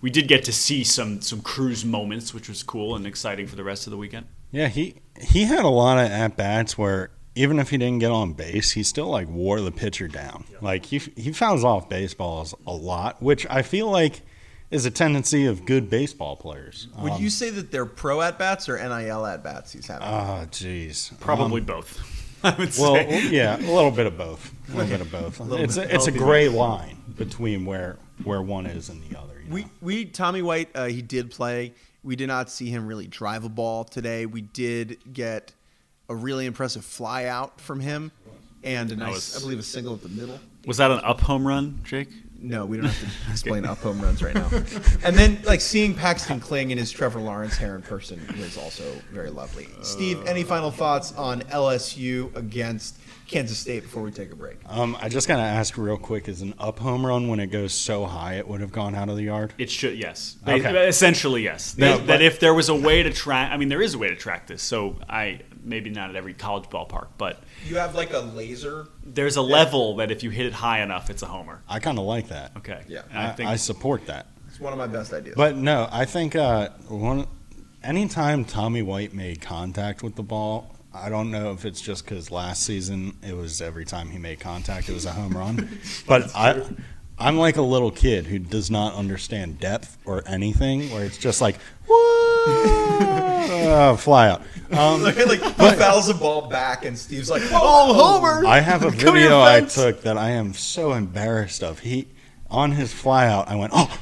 we 0.00 0.10
did 0.10 0.26
get 0.26 0.44
to 0.44 0.52
see 0.52 0.82
some 0.82 1.20
some 1.20 1.42
Crews 1.42 1.84
moments, 1.84 2.32
which 2.34 2.48
was 2.48 2.62
cool 2.62 2.96
and 2.96 3.06
exciting 3.06 3.46
for 3.46 3.54
the 3.56 3.64
rest 3.64 3.86
of 3.86 3.90
the 3.90 3.96
weekend. 3.98 4.26
Yeah, 4.52 4.68
he 4.68 4.96
he 5.20 5.44
had 5.44 5.64
a 5.64 5.68
lot 5.68 5.98
of 5.98 6.10
at 6.10 6.36
bats 6.36 6.76
where 6.78 7.10
even 7.34 7.58
if 7.58 7.70
he 7.70 7.78
didn't 7.78 8.00
get 8.00 8.10
on 8.10 8.34
base, 8.34 8.72
he 8.72 8.82
still 8.82 9.08
like 9.08 9.28
wore 9.28 9.60
the 9.60 9.72
pitcher 9.72 10.06
down. 10.08 10.44
Like 10.60 10.86
he 10.86 10.98
he 10.98 11.32
fouls 11.32 11.64
off 11.64 11.88
baseballs 11.88 12.54
a 12.66 12.72
lot, 12.72 13.22
which 13.22 13.46
I 13.48 13.62
feel 13.62 13.90
like 13.90 14.20
is 14.70 14.86
a 14.86 14.90
tendency 14.90 15.46
of 15.46 15.64
good 15.66 15.90
baseball 15.90 16.36
players. 16.36 16.88
Would 16.98 17.12
um, 17.12 17.22
you 17.22 17.28
say 17.30 17.50
that 17.50 17.70
they're 17.70 17.84
pro 17.86 18.20
at 18.22 18.38
bats 18.38 18.68
or 18.68 18.76
NIL 18.76 19.26
at 19.26 19.42
bats 19.42 19.72
he's 19.72 19.86
having? 19.86 20.06
Oh, 20.08 20.46
jeez. 20.50 21.18
Probably 21.20 21.60
um, 21.60 21.66
both. 21.66 22.18
I 22.44 22.50
would 22.56 22.74
Well, 22.78 22.94
say. 22.94 23.28
yeah, 23.28 23.56
a 23.56 23.60
little 23.72 23.90
bit 23.90 24.06
of 24.06 24.16
both. 24.18 24.52
A 24.72 24.76
little 24.76 24.88
bit 24.90 25.00
of 25.00 25.12
both. 25.38 25.60
It's 25.60 25.76
a, 25.76 25.94
it's 25.94 26.06
a 26.08 26.12
bit. 26.12 26.18
gray 26.20 26.48
line 26.48 26.96
between 27.16 27.64
where 27.64 27.98
where 28.24 28.42
one 28.42 28.66
is 28.66 28.88
and 28.88 29.02
the 29.02 29.18
other. 29.18 29.34
you 29.42 29.48
know? 29.48 29.54
We 29.54 29.66
we 29.80 30.04
Tommy 30.06 30.42
White 30.42 30.70
uh, 30.74 30.86
he 30.86 31.02
did 31.02 31.30
play. 31.30 31.72
We 32.04 32.16
did 32.16 32.26
not 32.26 32.50
see 32.50 32.66
him 32.68 32.86
really 32.86 33.06
drive 33.06 33.44
a 33.44 33.48
ball 33.48 33.84
today. 33.84 34.26
We 34.26 34.40
did 34.42 34.98
get 35.12 35.52
a 36.08 36.14
really 36.14 36.46
impressive 36.46 36.84
fly 36.84 37.26
out 37.26 37.60
from 37.60 37.80
him, 37.80 38.10
and 38.64 38.90
a 38.92 38.96
nice, 38.96 39.14
was- 39.14 39.36
I 39.36 39.40
believe, 39.40 39.58
a 39.58 39.62
single 39.62 39.94
at 39.94 40.02
the 40.02 40.08
middle. 40.08 40.40
Was 40.66 40.76
that 40.78 40.90
an 40.90 41.00
up 41.04 41.20
home 41.20 41.46
run, 41.46 41.80
Jake? 41.84 42.08
No, 42.42 42.66
we 42.66 42.76
don't 42.76 42.86
have 42.86 43.00
to 43.26 43.30
explain 43.30 43.64
up 43.64 43.78
home 43.78 44.00
runs 44.00 44.22
right 44.22 44.34
now. 44.34 44.48
And 45.04 45.16
then, 45.16 45.40
like 45.44 45.60
seeing 45.60 45.94
Paxton 45.94 46.40
Kling 46.40 46.70
in 46.72 46.78
his 46.78 46.90
Trevor 46.90 47.20
Lawrence 47.20 47.56
hair 47.56 47.76
in 47.76 47.82
person 47.82 48.20
was 48.38 48.58
also 48.58 48.92
very 49.12 49.30
lovely. 49.30 49.68
Steve, 49.82 50.26
any 50.26 50.42
final 50.42 50.70
thoughts 50.70 51.12
on 51.12 51.42
LSU 51.42 52.34
against 52.36 52.96
Kansas 53.28 53.56
State 53.58 53.84
before 53.84 54.02
we 54.02 54.10
take 54.10 54.32
a 54.32 54.36
break? 54.36 54.58
Um, 54.68 54.96
I 55.00 55.08
just 55.08 55.28
gotta 55.28 55.42
ask 55.42 55.78
real 55.78 55.96
quick: 55.96 56.28
Is 56.28 56.42
an 56.42 56.54
up 56.58 56.78
home 56.80 57.06
run 57.06 57.28
when 57.28 57.38
it 57.40 57.46
goes 57.46 57.72
so 57.72 58.04
high 58.04 58.34
it 58.34 58.46
would 58.48 58.60
have 58.60 58.72
gone 58.72 58.94
out 58.94 59.08
of 59.08 59.16
the 59.16 59.22
yard? 59.24 59.54
It 59.56 59.70
should, 59.70 59.96
yes. 59.96 60.36
Okay. 60.46 60.88
Essentially, 60.88 61.42
yes. 61.44 61.78
No, 61.78 61.86
that, 61.92 61.98
but- 61.98 62.06
that 62.08 62.22
if 62.22 62.40
there 62.40 62.52
was 62.54 62.68
a 62.68 62.74
way 62.74 63.02
to 63.02 63.10
track, 63.12 63.52
I 63.52 63.56
mean, 63.56 63.68
there 63.68 63.82
is 63.82 63.94
a 63.94 63.98
way 63.98 64.08
to 64.08 64.16
track 64.16 64.48
this. 64.48 64.62
So 64.62 64.96
I 65.08 65.40
maybe 65.64 65.90
not 65.90 66.10
at 66.10 66.16
every 66.16 66.34
college 66.34 66.64
ballpark, 66.64 67.08
but 67.18 67.42
You 67.66 67.76
have 67.76 67.94
like 67.94 68.12
a 68.12 68.18
laser. 68.18 68.88
there's 69.04 69.36
a 69.36 69.42
level 69.42 69.96
that 69.96 70.10
if 70.10 70.22
you 70.22 70.30
hit 70.30 70.46
it 70.46 70.52
high 70.52 70.82
enough, 70.82 71.10
it's 71.10 71.22
a 71.22 71.26
homer. 71.26 71.62
I 71.68 71.78
kind 71.78 71.98
of 71.98 72.04
like 72.04 72.28
that. 72.28 72.56
Okay. 72.56 72.82
Yeah. 72.88 73.02
And 73.10 73.18
I, 73.18 73.28
I, 73.28 73.32
think 73.32 73.48
I 73.48 73.56
support 73.56 74.06
that. 74.06 74.26
It's 74.48 74.60
one 74.60 74.72
of 74.72 74.78
my 74.78 74.86
best 74.86 75.12
ideas. 75.12 75.34
But 75.36 75.56
no, 75.56 75.88
I 75.90 76.04
think 76.04 76.36
uh, 76.36 76.70
one. 76.88 77.26
Anytime 77.82 78.44
Tommy 78.44 78.82
White 78.82 79.12
made 79.12 79.40
contact 79.40 80.02
with 80.04 80.14
the 80.14 80.22
ball, 80.22 80.76
I 80.94 81.08
don't 81.08 81.30
know 81.30 81.52
if 81.52 81.64
it's 81.64 81.80
just 81.80 82.04
because 82.04 82.30
last 82.30 82.62
season 82.64 83.16
it 83.26 83.36
was 83.36 83.60
every 83.60 83.84
time 83.84 84.10
he 84.10 84.18
made 84.18 84.38
contact 84.40 84.88
it 84.88 84.92
was 84.92 85.04
a 85.06 85.12
home 85.12 85.36
run, 85.36 85.80
but 86.06 86.34
I. 86.36 86.62
I'm 87.22 87.38
like 87.38 87.56
a 87.56 87.62
little 87.62 87.90
kid 87.90 88.26
who 88.26 88.38
does 88.38 88.70
not 88.70 88.94
understand 88.94 89.60
depth 89.60 89.96
or 90.04 90.22
anything, 90.26 90.90
where 90.90 91.04
it's 91.04 91.18
just 91.18 91.40
like, 91.40 91.56
whoa, 91.88 93.96
fly 93.98 94.28
out. 94.28 94.42
Um, 94.72 95.02
like, 95.02 95.16
like 95.26 95.42
he 95.42 95.76
fouls 95.76 96.08
the 96.08 96.14
ball 96.14 96.48
back, 96.48 96.84
and 96.84 96.98
Steve's 96.98 97.30
like, 97.30 97.42
"Oh, 97.52 97.94
Homer!" 97.94 98.46
I 98.46 98.60
have 98.60 98.84
a 98.84 98.90
video 98.90 99.40
I 99.40 99.60
took 99.60 100.02
that 100.02 100.18
I 100.18 100.30
am 100.30 100.52
so 100.52 100.92
embarrassed 100.92 101.62
of. 101.62 101.80
He 101.80 102.08
on 102.52 102.72
his 102.72 102.92
fly 102.92 103.26
out, 103.26 103.48
I 103.48 103.56
went, 103.56 103.72
oh, 103.74 103.98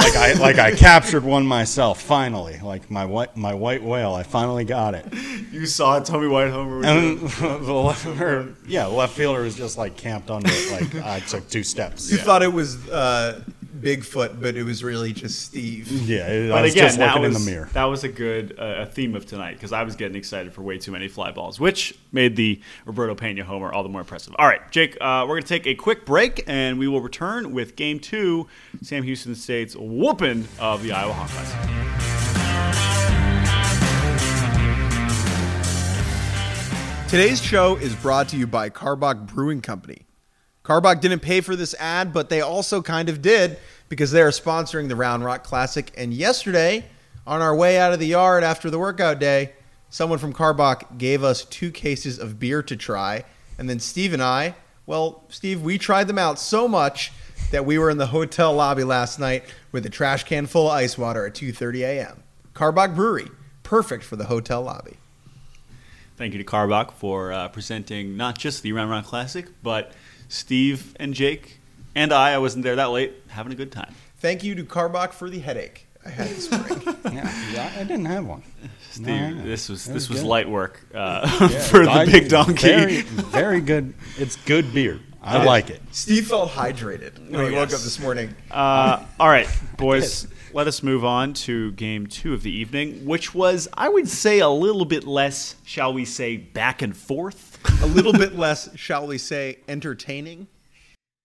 like 0.00 0.16
I 0.16 0.32
like 0.34 0.58
I 0.58 0.72
captured 0.72 1.24
one 1.24 1.46
myself 1.46 2.00
finally, 2.00 2.58
like 2.62 2.90
my 2.90 3.04
white 3.04 3.36
my 3.36 3.54
white 3.54 3.82
whale. 3.82 4.14
I 4.14 4.22
finally 4.22 4.64
got 4.64 4.94
it. 4.94 5.06
you 5.52 5.66
saw 5.66 5.98
it, 5.98 6.04
Tommy 6.04 6.26
White 6.28 6.50
homer. 6.50 6.84
And 6.84 7.20
the 7.20 7.72
left, 7.72 8.06
or, 8.06 8.54
yeah, 8.66 8.86
left 8.86 9.14
fielder 9.14 9.42
was 9.42 9.56
just 9.56 9.78
like 9.78 9.96
camped 9.96 10.30
under 10.30 10.50
it. 10.50 10.72
Like 10.72 11.04
I 11.04 11.20
took 11.20 11.48
two 11.48 11.62
steps. 11.62 12.10
You 12.10 12.18
thought 12.18 12.42
it 12.42 12.52
was 12.52 12.88
uh, 12.88 13.42
Bigfoot, 13.80 14.40
but 14.40 14.56
it 14.56 14.62
was 14.64 14.84
really 14.84 15.12
just 15.12 15.40
Steve. 15.40 15.90
Yeah, 15.90 16.26
I 16.26 16.48
But 16.48 16.62
was 16.62 16.72
again, 16.72 16.84
just 16.86 16.98
that 16.98 17.06
looking 17.14 17.24
in 17.24 17.32
was, 17.34 17.44
the 17.44 17.50
mirror. 17.50 17.68
that 17.72 17.84
was 17.84 18.04
a 18.04 18.08
good 18.08 18.56
uh, 18.58 18.82
a 18.82 18.86
theme 18.86 19.14
of 19.16 19.26
tonight 19.26 19.54
because 19.54 19.72
I 19.72 19.82
was 19.82 19.96
getting 19.96 20.16
excited 20.16 20.52
for 20.52 20.62
way 20.62 20.78
too 20.78 20.92
many 20.92 21.08
fly 21.08 21.30
balls, 21.32 21.58
which 21.58 21.94
made 22.12 22.36
the 22.36 22.60
Roberto 22.84 23.14
Pena 23.14 23.44
homer 23.44 23.72
all 23.72 23.82
the 23.82 23.88
more 23.88 24.00
impressive. 24.02 24.34
All 24.38 24.46
right, 24.46 24.60
Jake, 24.70 24.96
uh, 25.00 25.24
we're 25.28 25.34
going 25.34 25.42
to 25.42 25.48
take 25.48 25.66
a 25.66 25.74
quick 25.74 26.04
break 26.04 26.44
and 26.46 26.78
we 26.78 26.88
will 26.88 27.00
return 27.00 27.52
with 27.52 27.76
Game 27.76 27.98
Two, 27.98 28.46
Sam 28.82 29.02
Houston 29.02 29.34
State's 29.34 29.74
whooping 29.76 30.46
of 30.58 30.82
the 30.82 30.92
Iowa 30.92 31.12
Hawkeyes. 31.14 31.80
Today's 37.08 37.42
show 37.42 37.74
is 37.74 37.92
brought 37.96 38.28
to 38.28 38.36
you 38.36 38.46
by 38.46 38.70
Karbach 38.70 39.26
Brewing 39.26 39.60
Company. 39.62 40.06
Karbach 40.62 41.00
didn't 41.00 41.18
pay 41.20 41.40
for 41.40 41.56
this 41.56 41.74
ad, 41.80 42.12
but 42.12 42.28
they 42.28 42.40
also 42.40 42.80
kind 42.82 43.08
of 43.08 43.20
did 43.20 43.58
because 43.90 44.12
they 44.12 44.22
are 44.22 44.30
sponsoring 44.30 44.88
the 44.88 44.96
Round 44.96 45.22
Rock 45.22 45.44
Classic. 45.44 45.92
And 45.98 46.14
yesterday, 46.14 46.86
on 47.26 47.42
our 47.42 47.54
way 47.54 47.78
out 47.78 47.92
of 47.92 47.98
the 47.98 48.06
yard 48.06 48.42
after 48.42 48.70
the 48.70 48.78
workout 48.78 49.18
day, 49.18 49.52
someone 49.90 50.18
from 50.18 50.32
Karbach 50.32 50.96
gave 50.96 51.22
us 51.22 51.44
two 51.44 51.70
cases 51.70 52.18
of 52.18 52.38
beer 52.38 52.62
to 52.62 52.76
try. 52.76 53.24
And 53.58 53.68
then 53.68 53.80
Steve 53.80 54.14
and 54.14 54.22
I, 54.22 54.54
well, 54.86 55.24
Steve, 55.28 55.60
we 55.60 55.76
tried 55.76 56.06
them 56.06 56.18
out 56.18 56.38
so 56.38 56.66
much 56.66 57.12
that 57.50 57.66
we 57.66 57.78
were 57.78 57.90
in 57.90 57.98
the 57.98 58.06
hotel 58.06 58.54
lobby 58.54 58.84
last 58.84 59.18
night 59.18 59.44
with 59.72 59.84
a 59.84 59.90
trash 59.90 60.24
can 60.24 60.46
full 60.46 60.68
of 60.68 60.72
ice 60.72 60.96
water 60.96 61.26
at 61.26 61.34
2:30 61.34 61.80
a.m. 61.80 62.22
Karbach 62.54 62.94
Brewery, 62.94 63.28
perfect 63.62 64.04
for 64.04 64.16
the 64.16 64.26
hotel 64.26 64.62
lobby. 64.62 64.96
Thank 66.16 66.32
you 66.32 66.38
to 66.38 66.44
Karbach 66.44 66.92
for 66.92 67.32
uh, 67.32 67.48
presenting 67.48 68.16
not 68.16 68.38
just 68.38 68.62
the 68.62 68.72
Round 68.72 68.90
Round 68.90 69.06
Classic, 69.06 69.46
but 69.62 69.92
Steve 70.28 70.94
and 71.00 71.12
Jake 71.12 71.59
and 71.94 72.12
I. 72.12 72.32
I 72.32 72.38
wasn't 72.38 72.64
there 72.64 72.76
that 72.76 72.90
late, 72.90 73.12
having 73.28 73.52
a 73.52 73.56
good 73.56 73.72
time. 73.72 73.94
Thank 74.18 74.42
you 74.44 74.54
to 74.56 74.64
Karbach 74.64 75.12
for 75.12 75.30
the 75.30 75.38
headache 75.38 75.86
I 76.04 76.10
had 76.10 76.28
this 76.28 76.44
spring. 76.50 76.82
yeah, 77.12 77.50
yeah, 77.52 77.72
I 77.78 77.84
didn't 77.84 78.04
have 78.06 78.24
one. 78.26 78.42
Steve, 78.90 79.06
No, 79.06 79.42
this 79.42 79.68
was 79.68 79.84
that 79.86 79.92
this 79.94 80.08
was 80.08 80.16
was 80.16 80.20
good. 80.22 80.28
light 80.28 80.48
work 80.48 80.80
uh, 80.94 81.28
Yeah, 81.40 81.48
for 81.68 81.84
the 81.84 81.90
I- 81.90 82.04
big 82.06 82.28
donkey. 82.28 82.54
Very, 82.68 83.00
very 83.02 83.60
good. 83.60 83.94
It's 84.18 84.36
good 84.36 84.72
beer. 84.74 85.00
I 85.22 85.44
like 85.44 85.68
it. 85.68 85.82
Steve 85.90 86.28
felt 86.28 86.50
hydrated 86.50 87.18
when 87.30 87.36
Oh, 87.40 87.46
he 87.46 87.54
woke 87.54 87.64
up 87.74 87.80
this 87.80 88.00
morning. 88.00 88.34
Uh, 88.50 89.04
all 89.20 89.28
right, 89.28 89.46
boys, 89.76 90.26
let 90.54 90.66
us 90.66 90.82
move 90.82 91.04
on 91.04 91.34
to 91.34 91.72
game 91.72 92.06
two 92.06 92.32
of 92.32 92.42
the 92.42 92.50
evening, 92.50 93.04
which 93.04 93.34
was, 93.34 93.68
I 93.74 93.90
would 93.90 94.08
say, 94.08 94.38
a 94.40 94.48
little 94.48 94.86
bit 94.86 95.04
less, 95.06 95.56
shall 95.64 95.92
we 95.92 96.06
say, 96.06 96.38
back 96.38 96.80
and 96.80 96.96
forth. 96.96 97.58
A 97.82 97.86
little 97.86 98.14
bit 98.14 98.34
less, 98.34 98.74
shall 98.78 99.06
we 99.06 99.18
say, 99.18 99.58
entertaining. 99.68 100.48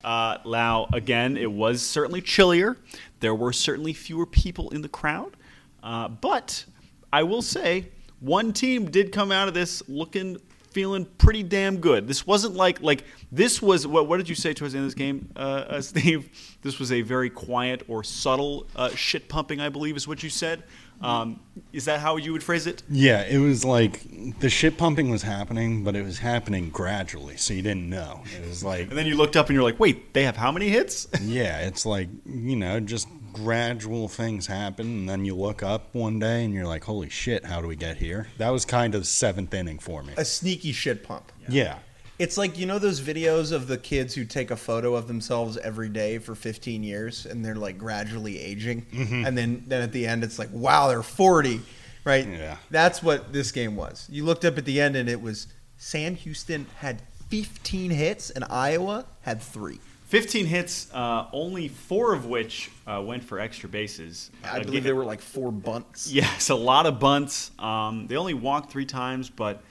Uh, 0.05 0.37
now, 0.45 0.87
again, 0.93 1.35
it 1.35 1.51
was 1.51 1.81
certainly 1.81 2.21
chillier. 2.21 2.77
There 3.21 3.33
were 3.33 3.51
certainly 3.51 3.91
fewer 3.91 4.27
people 4.27 4.69
in 4.69 4.83
the 4.83 4.87
crowd. 4.87 5.35
Uh, 5.81 6.07
but 6.07 6.63
I 7.11 7.23
will 7.23 7.41
say, 7.41 7.89
one 8.19 8.53
team 8.53 8.91
did 8.91 9.11
come 9.11 9.31
out 9.31 9.47
of 9.47 9.55
this 9.55 9.81
looking, 9.89 10.37
feeling 10.69 11.05
pretty 11.17 11.41
damn 11.41 11.77
good. 11.77 12.07
This 12.07 12.27
wasn't 12.27 12.53
like 12.53 12.81
like 12.83 13.03
this 13.31 13.63
was 13.63 13.87
what 13.87 14.07
what 14.07 14.17
did 14.17 14.29
you 14.29 14.35
say 14.35 14.53
towards 14.53 14.73
the 14.73 14.77
end 14.77 14.85
of 14.85 14.91
this 14.91 14.95
game, 14.95 15.27
uh, 15.35 15.39
uh, 15.39 15.81
Steve? 15.81 16.29
This 16.61 16.77
was 16.77 16.91
a 16.91 17.01
very 17.01 17.31
quiet 17.31 17.81
or 17.87 18.03
subtle 18.03 18.67
uh, 18.75 18.89
shit 18.89 19.27
pumping, 19.27 19.59
I 19.59 19.69
believe, 19.69 19.97
is 19.97 20.07
what 20.07 20.21
you 20.21 20.29
said. 20.29 20.63
Um, 21.01 21.39
is 21.73 21.85
that 21.85 21.99
how 21.99 22.17
you 22.17 22.31
would 22.33 22.43
phrase 22.43 22.67
it? 22.67 22.83
Yeah, 22.89 23.23
it 23.23 23.37
was 23.37 23.63
like 23.63 24.39
the 24.39 24.49
shit 24.49 24.77
pumping 24.77 25.09
was 25.09 25.21
happening, 25.23 25.83
but 25.83 25.95
it 25.95 26.03
was 26.03 26.19
happening 26.19 26.69
gradually, 26.69 27.37
so 27.37 27.53
you 27.53 27.61
didn't 27.61 27.89
know. 27.89 28.23
It 28.35 28.47
was 28.47 28.63
like, 28.63 28.89
And 28.89 28.97
then 28.97 29.05
you 29.05 29.15
looked 29.15 29.35
up 29.35 29.47
and 29.47 29.55
you're 29.55 29.63
like, 29.63 29.79
wait, 29.79 30.13
they 30.13 30.23
have 30.23 30.37
how 30.37 30.51
many 30.51 30.69
hits? 30.69 31.07
yeah, 31.21 31.59
it's 31.59 31.85
like 31.85 32.09
you 32.25 32.55
know, 32.55 32.79
just 32.79 33.07
gradual 33.33 34.07
things 34.07 34.47
happen, 34.47 34.85
and 34.85 35.09
then 35.09 35.25
you 35.25 35.35
look 35.35 35.61
up 35.61 35.93
one 35.93 36.19
day 36.19 36.45
and 36.45 36.53
you're 36.53 36.65
like, 36.65 36.85
holy 36.85 37.09
shit, 37.09 37.45
how 37.45 37.61
do 37.61 37.67
we 37.67 37.75
get 37.75 37.97
here? 37.97 38.27
That 38.37 38.49
was 38.49 38.63
kind 38.65 38.95
of 38.95 39.05
seventh 39.05 39.53
inning 39.53 39.79
for 39.79 40.01
me. 40.03 40.13
A 40.17 40.25
sneaky 40.25 40.71
shit 40.71 41.03
pump. 41.03 41.31
Yeah, 41.47 41.79
It's 42.17 42.37
like, 42.37 42.57
you 42.57 42.65
know, 42.65 42.79
those 42.79 43.01
videos 43.01 43.51
of 43.51 43.67
the 43.67 43.77
kids 43.77 44.13
who 44.15 44.23
take 44.23 44.49
a 44.49 44.55
photo 44.55 44.95
of 44.95 45.07
themselves 45.07 45.57
every 45.57 45.89
day 45.89 46.17
for 46.17 46.33
15 46.33 46.83
years 46.83 47.25
and 47.25 47.43
they're 47.43 47.55
like 47.55 47.77
gradually 47.77 48.39
aging. 48.39 48.83
Mm-hmm. 48.83 49.25
And 49.25 49.37
then, 49.37 49.63
then 49.67 49.81
at 49.81 49.91
the 49.91 50.07
end, 50.07 50.23
it's 50.23 50.39
like, 50.39 50.49
wow, 50.53 50.87
they're 50.87 51.03
40, 51.03 51.61
right? 52.05 52.25
Yeah. 52.27 52.57
That's 52.71 53.03
what 53.03 53.33
this 53.33 53.51
game 53.51 53.75
was. 53.75 54.07
You 54.09 54.23
looked 54.23 54.45
up 54.45 54.57
at 54.57 54.65
the 54.65 54.79
end 54.79 54.95
and 54.95 55.09
it 55.09 55.21
was 55.21 55.47
Sam 55.77 56.15
Houston 56.15 56.67
had 56.77 57.01
15 57.29 57.91
hits 57.91 58.29
and 58.29 58.45
Iowa 58.49 59.05
had 59.21 59.41
three. 59.41 59.79
15 60.07 60.45
hits, 60.45 60.93
uh, 60.93 61.27
only 61.33 61.67
four 61.67 62.13
of 62.13 62.25
which 62.27 62.69
uh, 62.85 63.01
went 63.03 63.23
for 63.23 63.39
extra 63.39 63.67
bases. 63.67 64.29
I 64.43 64.59
believe 64.59 64.83
there 64.83 64.95
were 64.95 65.03
like 65.03 65.19
four 65.19 65.51
bunts. 65.51 66.11
Yes, 66.11 66.49
a 66.49 66.55
lot 66.55 66.85
of 66.85 66.99
bunts. 66.99 67.51
Um, 67.57 68.05
they 68.07 68.15
only 68.15 68.35
walked 68.35 68.71
three 68.71 68.85
times, 68.85 69.29
but 69.29 69.63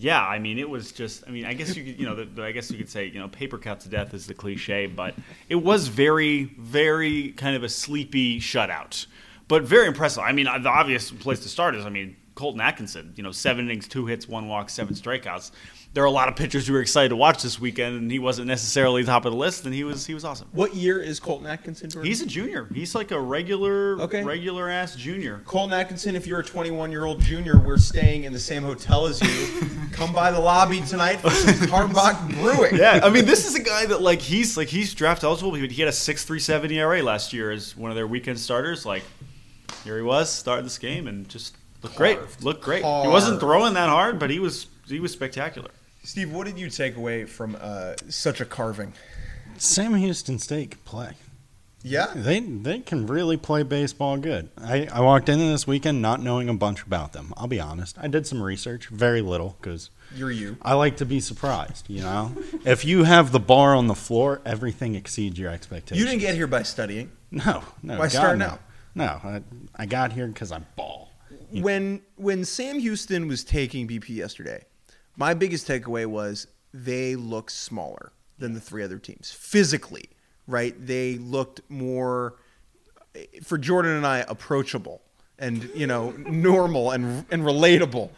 yeah, 0.00 0.24
I 0.24 0.38
mean, 0.38 0.58
it 0.60 0.70
was 0.70 0.92
just. 0.92 1.24
I 1.26 1.30
mean, 1.30 1.44
I 1.44 1.52
guess 1.54 1.76
you 1.76 1.82
could, 1.84 1.98
you 2.00 2.06
know, 2.06 2.14
the, 2.14 2.24
the- 2.24 2.44
I 2.44 2.52
guess 2.52 2.70
you 2.70 2.78
could 2.78 2.88
say, 2.88 3.06
you 3.06 3.18
know, 3.18 3.26
paper 3.28 3.58
cut 3.58 3.80
to 3.80 3.88
death 3.88 4.14
is 4.14 4.26
the 4.28 4.34
cliche, 4.34 4.86
but 4.86 5.14
it 5.48 5.56
was 5.56 5.88
very, 5.88 6.44
very 6.58 7.32
kind 7.32 7.56
of 7.56 7.64
a 7.64 7.68
sleepy 7.68 8.38
shutout, 8.40 9.06
but 9.48 9.64
very 9.64 9.88
impressive. 9.88 10.22
I 10.22 10.30
mean, 10.32 10.44
the 10.46 10.68
obvious 10.68 11.10
place 11.10 11.40
to 11.40 11.48
start 11.48 11.74
is, 11.74 11.84
I 11.84 11.90
mean, 11.90 12.16
Colton 12.38 12.60
Atkinson. 12.60 13.12
You 13.16 13.24
know, 13.24 13.32
seven 13.32 13.64
innings, 13.64 13.88
two 13.88 14.06
hits, 14.06 14.28
one 14.28 14.46
walk, 14.46 14.70
seven 14.70 14.94
strikeouts. 14.94 15.50
There 15.92 16.04
are 16.04 16.06
a 16.06 16.10
lot 16.10 16.28
of 16.28 16.36
pitchers 16.36 16.68
who 16.68 16.72
were 16.72 16.80
excited 16.80 17.08
to 17.08 17.16
watch 17.16 17.42
this 17.42 17.58
weekend, 17.58 17.96
and 17.98 18.08
he 18.12 18.20
wasn't 18.20 18.46
necessarily 18.46 19.02
top 19.02 19.24
of 19.24 19.32
the 19.32 19.38
list, 19.38 19.64
and 19.64 19.74
he 19.74 19.82
was 19.82 20.06
he 20.06 20.14
was 20.14 20.24
awesome. 20.24 20.46
What 20.52 20.72
year 20.76 21.00
is 21.00 21.18
Colton 21.18 21.48
Atkinson? 21.48 21.90
Jordan? 21.90 22.06
He's 22.08 22.22
a 22.22 22.26
junior. 22.26 22.68
He's 22.72 22.94
like 22.94 23.10
a 23.10 23.18
regular, 23.20 24.00
Okay. 24.02 24.22
regular 24.22 24.68
ass 24.68 24.94
junior. 24.94 25.42
Colton 25.46 25.72
Atkinson, 25.76 26.14
if 26.14 26.28
you're 26.28 26.38
a 26.38 26.44
21 26.44 26.92
year 26.92 27.06
old 27.06 27.20
junior, 27.20 27.58
we're 27.58 27.76
staying 27.78 28.22
in 28.22 28.32
the 28.32 28.38
same 28.38 28.62
hotel 28.62 29.06
as 29.06 29.20
you. 29.20 29.68
Come 29.92 30.12
by 30.12 30.30
the 30.30 30.38
lobby 30.38 30.80
tonight 30.82 31.16
for 31.16 31.30
some 31.30 31.54
Karbach 31.68 32.30
Brewing. 32.40 32.76
Yeah, 32.76 33.00
I 33.02 33.10
mean, 33.10 33.24
this 33.24 33.48
is 33.48 33.56
a 33.56 33.60
guy 33.62 33.84
that 33.86 34.00
like 34.00 34.20
he's 34.20 34.56
like 34.56 34.68
he's 34.68 34.94
draft 34.94 35.24
eligible. 35.24 35.54
He 35.54 35.66
he 35.66 35.82
had 35.82 35.88
a 35.88 35.92
six 35.92 36.22
three 36.24 36.38
seven 36.38 36.70
ERA 36.70 37.02
last 37.02 37.32
year 37.32 37.50
as 37.50 37.76
one 37.76 37.90
of 37.90 37.96
their 37.96 38.06
weekend 38.06 38.38
starters. 38.38 38.86
Like 38.86 39.02
here 39.82 39.96
he 39.96 40.02
was 40.02 40.30
starting 40.30 40.64
this 40.64 40.78
game 40.78 41.08
and 41.08 41.28
just 41.28 41.56
looked 41.82 41.96
great. 41.96 42.18
Carved. 42.18 42.44
Looked 42.44 42.62
great. 42.62 42.84
He 42.84 43.08
wasn't 43.08 43.40
throwing 43.40 43.74
that 43.74 43.88
hard, 43.88 44.18
but 44.18 44.30
he 44.30 44.38
was 44.38 44.66
he 44.86 45.00
was 45.00 45.12
spectacular. 45.12 45.70
Steve, 46.02 46.32
what 46.32 46.46
did 46.46 46.58
you 46.58 46.70
take 46.70 46.96
away 46.96 47.24
from 47.24 47.56
uh, 47.60 47.94
such 48.08 48.40
a 48.40 48.44
carving? 48.44 48.94
Sam 49.58 49.94
Houston 49.94 50.38
State 50.38 50.70
can 50.70 50.80
play. 50.84 51.14
Yeah. 51.82 52.12
They 52.14 52.40
they 52.40 52.80
can 52.80 53.06
really 53.06 53.36
play 53.36 53.62
baseball 53.62 54.16
good. 54.16 54.50
I, 54.60 54.88
I 54.92 55.00
walked 55.00 55.28
into 55.28 55.44
this 55.44 55.66
weekend 55.66 56.02
not 56.02 56.20
knowing 56.20 56.48
a 56.48 56.54
bunch 56.54 56.82
about 56.82 57.12
them. 57.12 57.32
I'll 57.36 57.46
be 57.46 57.60
honest. 57.60 57.96
I 57.98 58.08
did 58.08 58.26
some 58.26 58.42
research, 58.42 58.88
very 58.88 59.22
little, 59.22 59.56
because 59.60 59.90
You're 60.14 60.30
you. 60.30 60.56
I 60.62 60.74
like 60.74 60.96
to 60.98 61.06
be 61.06 61.20
surprised. 61.20 61.88
You 61.88 62.02
know, 62.02 62.32
if 62.64 62.84
you 62.84 63.04
have 63.04 63.30
the 63.30 63.40
bar 63.40 63.74
on 63.74 63.86
the 63.86 63.94
floor, 63.94 64.40
everything 64.44 64.94
exceeds 64.94 65.38
your 65.38 65.50
expectations. 65.50 66.00
You 66.00 66.06
didn't 66.06 66.20
get 66.20 66.34
here 66.34 66.46
by 66.46 66.62
studying. 66.62 67.12
no, 67.30 67.62
no. 67.82 67.94
Why 67.98 68.06
God, 68.06 68.10
start 68.10 68.38
no. 68.38 68.46
now? 68.46 68.58
No, 68.94 69.20
I, 69.22 69.42
I 69.76 69.86
got 69.86 70.12
here 70.12 70.26
because 70.26 70.50
I 70.50 70.58
ball. 70.74 71.07
When 71.50 72.02
when 72.16 72.44
Sam 72.44 72.78
Houston 72.78 73.28
was 73.28 73.44
taking 73.44 73.88
BP 73.88 74.10
yesterday, 74.10 74.64
my 75.16 75.34
biggest 75.34 75.66
takeaway 75.66 76.06
was 76.06 76.46
they 76.72 77.16
look 77.16 77.50
smaller 77.50 78.12
than 78.38 78.54
the 78.54 78.60
three 78.60 78.84
other 78.84 78.98
teams 78.98 79.30
physically. 79.30 80.10
Right? 80.46 80.74
They 80.78 81.16
looked 81.16 81.60
more 81.68 82.36
for 83.42 83.58
Jordan 83.58 83.96
and 83.96 84.06
I 84.06 84.18
approachable 84.28 85.02
and 85.38 85.70
you 85.74 85.86
know 85.86 86.10
normal 86.18 86.90
and 86.90 87.24
and 87.30 87.42
relatable. 87.42 88.10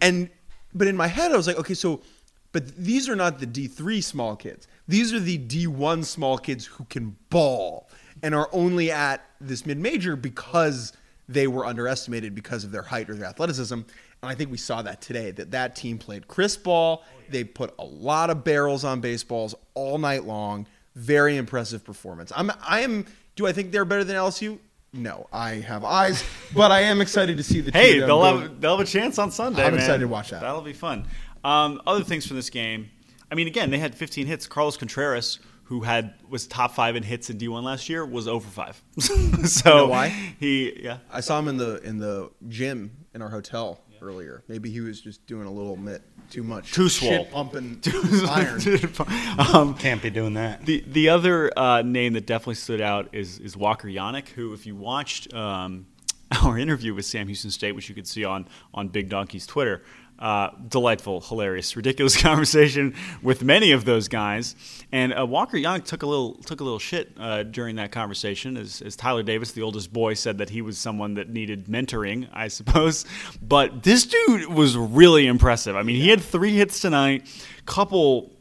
And 0.00 0.30
but 0.74 0.88
in 0.88 0.96
my 0.96 1.06
head 1.06 1.32
I 1.32 1.36
was 1.36 1.46
like, 1.46 1.58
okay, 1.58 1.74
so 1.74 2.02
but 2.52 2.76
these 2.76 3.08
are 3.08 3.16
not 3.16 3.40
the 3.40 3.46
D3 3.46 4.02
small 4.02 4.36
kids. 4.36 4.68
These 4.86 5.12
are 5.12 5.18
the 5.18 5.38
D1 5.38 6.04
small 6.04 6.38
kids 6.38 6.66
who 6.66 6.84
can 6.84 7.16
ball 7.28 7.88
and 8.22 8.32
are 8.32 8.48
only 8.52 8.92
at 8.92 9.24
this 9.40 9.66
mid-major 9.66 10.14
because 10.14 10.92
they 11.28 11.46
were 11.46 11.64
underestimated 11.64 12.34
because 12.34 12.64
of 12.64 12.72
their 12.72 12.82
height 12.82 13.08
or 13.08 13.14
their 13.14 13.28
athleticism. 13.28 13.74
And 13.74 13.84
I 14.22 14.34
think 14.34 14.50
we 14.50 14.56
saw 14.56 14.82
that 14.82 15.00
today 15.00 15.30
that 15.32 15.50
that 15.52 15.76
team 15.76 15.98
played 15.98 16.28
crisp 16.28 16.64
ball. 16.64 17.04
They 17.30 17.44
put 17.44 17.74
a 17.78 17.84
lot 17.84 18.30
of 18.30 18.44
barrels 18.44 18.84
on 18.84 19.00
baseballs 19.00 19.54
all 19.74 19.98
night 19.98 20.24
long. 20.24 20.66
Very 20.94 21.36
impressive 21.36 21.84
performance. 21.84 22.32
I'm 22.34 22.50
I 22.66 22.80
am 22.80 23.06
do 23.36 23.46
I 23.46 23.52
think 23.52 23.72
they're 23.72 23.84
better 23.84 24.04
than 24.04 24.16
LSU? 24.16 24.58
No, 24.92 25.26
I 25.32 25.54
have 25.54 25.84
eyes, 25.84 26.22
but 26.54 26.70
I 26.70 26.82
am 26.82 27.00
excited 27.00 27.36
to 27.38 27.42
see 27.42 27.60
the 27.60 27.72
Hey, 27.72 27.94
two 27.94 27.96
of 27.96 28.00
them 28.00 28.08
they'll 28.08 28.18
go- 28.18 28.38
have 28.38 28.60
they'll 28.60 28.76
have 28.78 28.86
a 28.86 28.90
chance 28.90 29.18
on 29.18 29.30
Sunday. 29.30 29.64
I'm 29.64 29.72
man. 29.72 29.80
excited 29.80 30.00
to 30.00 30.08
watch 30.08 30.30
that. 30.30 30.40
That'll 30.42 30.60
be 30.62 30.72
fun. 30.72 31.06
Um, 31.42 31.82
other 31.86 32.04
things 32.04 32.26
from 32.26 32.36
this 32.36 32.48
game. 32.50 32.90
I 33.30 33.34
mean, 33.34 33.48
again, 33.48 33.70
they 33.70 33.78
had 33.78 33.94
15 33.94 34.26
hits. 34.26 34.46
Carlos 34.46 34.76
Contreras, 34.76 35.40
who 35.64 35.80
had 35.80 36.14
was 36.28 36.46
top 36.46 36.72
five 36.74 36.96
in 36.96 37.02
hits 37.02 37.30
in 37.30 37.38
D1 37.38 37.62
last 37.62 37.88
year, 37.88 38.04
was 38.04 38.28
over 38.28 38.48
five. 38.48 38.82
so 38.98 39.70
know 39.70 39.86
why? 39.86 40.08
he 40.38 40.82
yeah. 40.82 40.98
I 41.10 41.20
saw 41.20 41.38
him 41.38 41.48
in 41.48 41.56
the 41.56 41.80
in 41.82 41.98
the 41.98 42.30
gym 42.48 43.06
in 43.14 43.22
our 43.22 43.30
hotel 43.30 43.80
earlier. 44.02 44.44
Maybe 44.48 44.70
he 44.70 44.80
was 44.80 45.00
just 45.00 45.26
doing 45.26 45.46
a 45.46 45.50
little 45.50 45.76
bit 45.76 46.02
too 46.30 46.42
much. 46.42 46.72
Too 46.72 46.88
shit 46.88 47.08
swole. 47.08 47.24
pumping 47.26 47.80
too 47.82 48.02
iron. 48.28 48.60
um, 49.38 49.74
Can't 49.74 50.02
be 50.02 50.10
doing 50.10 50.34
that. 50.34 50.64
The 50.66 50.84
the 50.86 51.08
other 51.08 51.50
uh, 51.58 51.82
name 51.82 52.12
that 52.14 52.26
definitely 52.26 52.56
stood 52.56 52.80
out 52.80 53.08
is 53.12 53.38
is 53.38 53.56
Walker 53.56 53.88
Janek, 53.88 54.28
who, 54.28 54.52
if 54.52 54.66
you 54.66 54.76
watched 54.76 55.32
um, 55.34 55.86
our 56.42 56.58
interview 56.58 56.94
with 56.94 57.06
Sam 57.06 57.26
Houston 57.26 57.50
State, 57.50 57.72
which 57.72 57.88
you 57.88 57.94
could 57.94 58.06
see 58.06 58.24
on 58.24 58.46
on 58.72 58.88
Big 58.88 59.08
Donkey's 59.08 59.46
Twitter, 59.46 59.82
uh, 60.18 60.50
delightful, 60.68 61.20
hilarious, 61.20 61.76
ridiculous 61.76 62.16
conversation 62.22 62.94
with 63.22 63.42
many 63.42 63.72
of 63.72 63.84
those 63.84 64.08
guys. 64.08 64.54
And 64.92 65.16
uh, 65.18 65.26
Walker 65.26 65.56
Young 65.56 65.82
took 65.82 66.02
a 66.02 66.06
little 66.06 66.34
took 66.34 66.60
a 66.60 66.64
little 66.64 66.78
shit 66.78 67.12
uh, 67.18 67.42
during 67.42 67.76
that 67.76 67.92
conversation, 67.92 68.56
as, 68.56 68.80
as 68.82 68.96
Tyler 68.96 69.22
Davis, 69.22 69.52
the 69.52 69.62
oldest 69.62 69.92
boy, 69.92 70.14
said 70.14 70.38
that 70.38 70.50
he 70.50 70.62
was 70.62 70.78
someone 70.78 71.14
that 71.14 71.28
needed 71.28 71.66
mentoring, 71.66 72.28
I 72.32 72.48
suppose. 72.48 73.04
But 73.42 73.82
this 73.82 74.06
dude 74.06 74.46
was 74.46 74.76
really 74.76 75.26
impressive. 75.26 75.76
I 75.76 75.82
mean, 75.82 75.96
he 75.96 76.08
had 76.08 76.20
three 76.20 76.56
hits 76.56 76.80
tonight, 76.80 77.26
couple 77.66 78.33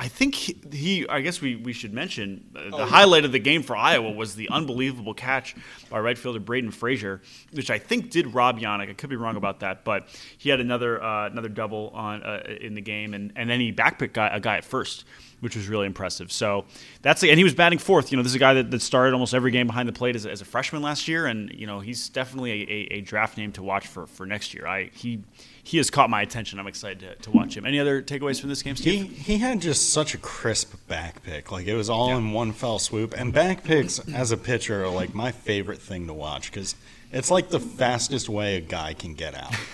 I 0.00 0.08
think 0.08 0.34
he, 0.34 0.56
he 0.72 1.06
I 1.10 1.20
guess 1.20 1.42
we, 1.42 1.56
we 1.56 1.74
should 1.74 1.92
mention 1.92 2.42
uh, 2.56 2.74
the 2.74 2.86
highlight 2.86 3.26
of 3.26 3.32
the 3.32 3.38
game 3.38 3.62
for 3.62 3.76
Iowa 3.76 4.10
was 4.10 4.34
the 4.34 4.48
unbelievable 4.48 5.12
catch 5.12 5.54
by 5.90 6.00
right 6.00 6.16
fielder 6.16 6.40
Braden 6.40 6.70
Frazier, 6.70 7.20
which 7.52 7.70
I 7.70 7.78
think 7.78 8.08
did 8.08 8.32
rob 8.32 8.58
Janek. 8.58 8.88
I 8.88 8.94
could 8.94 9.10
be 9.10 9.16
wrong 9.16 9.36
about 9.36 9.60
that, 9.60 9.84
but 9.84 10.08
he 10.38 10.48
had 10.48 10.58
another 10.58 11.02
uh, 11.02 11.26
another 11.26 11.50
double 11.50 11.90
on 11.92 12.22
uh, 12.22 12.42
in 12.62 12.72
the 12.74 12.80
game, 12.80 13.12
and, 13.12 13.34
and 13.36 13.50
then 13.50 13.60
he 13.60 13.74
backpicked 13.74 14.14
guy, 14.14 14.28
a 14.28 14.40
guy 14.40 14.56
at 14.56 14.64
first, 14.64 15.04
which 15.40 15.56
was 15.56 15.68
really 15.68 15.86
impressive. 15.86 16.30
So 16.30 16.64
that's 17.02 17.22
and 17.22 17.36
he 17.38 17.44
was 17.44 17.54
batting 17.54 17.78
fourth. 17.78 18.10
You 18.10 18.16
know, 18.16 18.22
this 18.22 18.32
is 18.32 18.36
a 18.36 18.40
guy 18.40 18.54
that, 18.54 18.70
that 18.70 18.82
started 18.82 19.12
almost 19.14 19.34
every 19.34 19.50
game 19.50 19.66
behind 19.66 19.88
the 19.88 19.92
plate 19.92 20.16
as, 20.16 20.26
a- 20.26 20.30
as 20.30 20.40
a 20.40 20.44
freshman 20.44 20.82
last 20.82 21.08
year, 21.08 21.26
and 21.26 21.50
you 21.52 21.66
know 21.66 21.80
he's 21.80 22.08
definitely 22.08 22.50
a, 22.52 22.54
a, 22.94 22.98
a 22.98 23.00
draft 23.02 23.36
name 23.36 23.52
to 23.52 23.62
watch 23.62 23.86
for, 23.86 24.06
for 24.06 24.26
next 24.26 24.54
year. 24.54 24.66
I 24.66 24.90
he 24.94 25.22
he 25.62 25.76
has 25.76 25.90
caught 25.90 26.08
my 26.10 26.22
attention. 26.22 26.58
I'm 26.58 26.66
excited 26.66 27.00
to, 27.00 27.14
to 27.16 27.30
watch 27.30 27.56
him. 27.56 27.66
Any 27.66 27.78
other 27.78 28.02
takeaways 28.02 28.40
from 28.40 28.48
this 28.48 28.62
game, 28.62 28.74
He 28.76 28.82
Steve? 28.82 29.10
he 29.18 29.38
had 29.38 29.60
just 29.60 29.92
such 29.92 30.14
a 30.14 30.18
crisp 30.18 30.74
back 30.88 31.22
pick. 31.22 31.52
Like 31.52 31.66
it 31.66 31.74
was 31.76 31.90
all 31.90 32.16
in 32.16 32.32
one 32.32 32.52
fell 32.52 32.78
swoop. 32.78 33.14
And 33.16 33.32
back 33.32 33.62
picks 33.64 33.98
as 34.14 34.32
a 34.32 34.36
pitcher 34.36 34.84
are 34.84 34.88
like 34.88 35.14
my 35.14 35.30
favorite 35.32 35.80
thing 35.80 36.06
to 36.06 36.14
watch 36.14 36.50
because 36.50 36.74
it's 37.12 37.30
like 37.30 37.50
the 37.50 37.60
fastest 37.60 38.28
way 38.28 38.56
a 38.56 38.60
guy 38.60 38.94
can 38.94 39.14
get 39.14 39.34
out. 39.34 39.54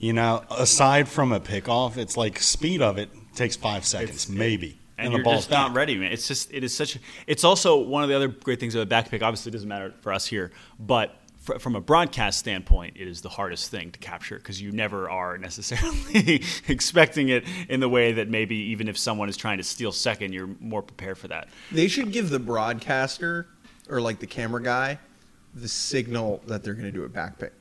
You 0.00 0.12
know, 0.12 0.44
aside 0.48 1.08
from 1.08 1.32
a 1.32 1.40
pickoff, 1.40 1.96
it's 1.96 2.16
like 2.16 2.38
speed 2.38 2.80
of 2.80 2.98
it 2.98 3.08
takes 3.34 3.56
five 3.56 3.84
seconds, 3.84 4.28
maybe. 4.28 4.78
And, 4.98 5.12
the 5.12 5.18
you're 5.18 5.24
ball's 5.24 5.46
just 5.46 5.50
not 5.50 5.74
ready, 5.74 5.96
man. 5.96 6.12
It's 6.12 6.28
just 6.28 6.52
it 6.52 6.64
is 6.64 6.74
such. 6.74 6.96
A, 6.96 6.98
it's 7.26 7.44
also 7.44 7.78
one 7.78 8.02
of 8.02 8.08
the 8.08 8.16
other 8.16 8.28
great 8.28 8.60
things 8.60 8.74
of 8.74 8.82
a 8.82 8.86
back 8.86 9.10
pick. 9.10 9.22
Obviously, 9.22 9.50
it 9.50 9.52
doesn't 9.52 9.68
matter 9.68 9.94
for 10.00 10.12
us 10.12 10.26
here, 10.26 10.50
but 10.78 11.16
fr- 11.38 11.58
from 11.58 11.76
a 11.76 11.80
broadcast 11.80 12.38
standpoint, 12.38 12.96
it 12.96 13.08
is 13.08 13.22
the 13.22 13.28
hardest 13.28 13.70
thing 13.70 13.90
to 13.92 13.98
capture 13.98 14.36
because 14.36 14.60
you 14.60 14.72
never 14.72 15.08
are 15.08 15.38
necessarily 15.38 16.42
expecting 16.68 17.28
it 17.28 17.44
in 17.68 17.80
the 17.80 17.88
way 17.88 18.12
that 18.12 18.28
maybe 18.28 18.56
even 18.56 18.88
if 18.88 18.98
someone 18.98 19.28
is 19.28 19.36
trying 19.36 19.58
to 19.58 19.64
steal 19.64 19.92
second, 19.92 20.32
you're 20.32 20.50
more 20.60 20.82
prepared 20.82 21.18
for 21.18 21.28
that. 21.28 21.48
They 21.70 21.88
should 21.88 22.12
give 22.12 22.30
the 22.30 22.38
broadcaster 22.38 23.48
or 23.88 24.00
like 24.00 24.18
the 24.18 24.26
camera 24.26 24.62
guy 24.62 24.98
the 25.54 25.68
signal 25.68 26.42
that 26.46 26.62
they're 26.62 26.74
going 26.74 26.86
to 26.86 26.92
do 26.92 27.04
a 27.04 27.08
back 27.08 27.38
pick. 27.38 27.52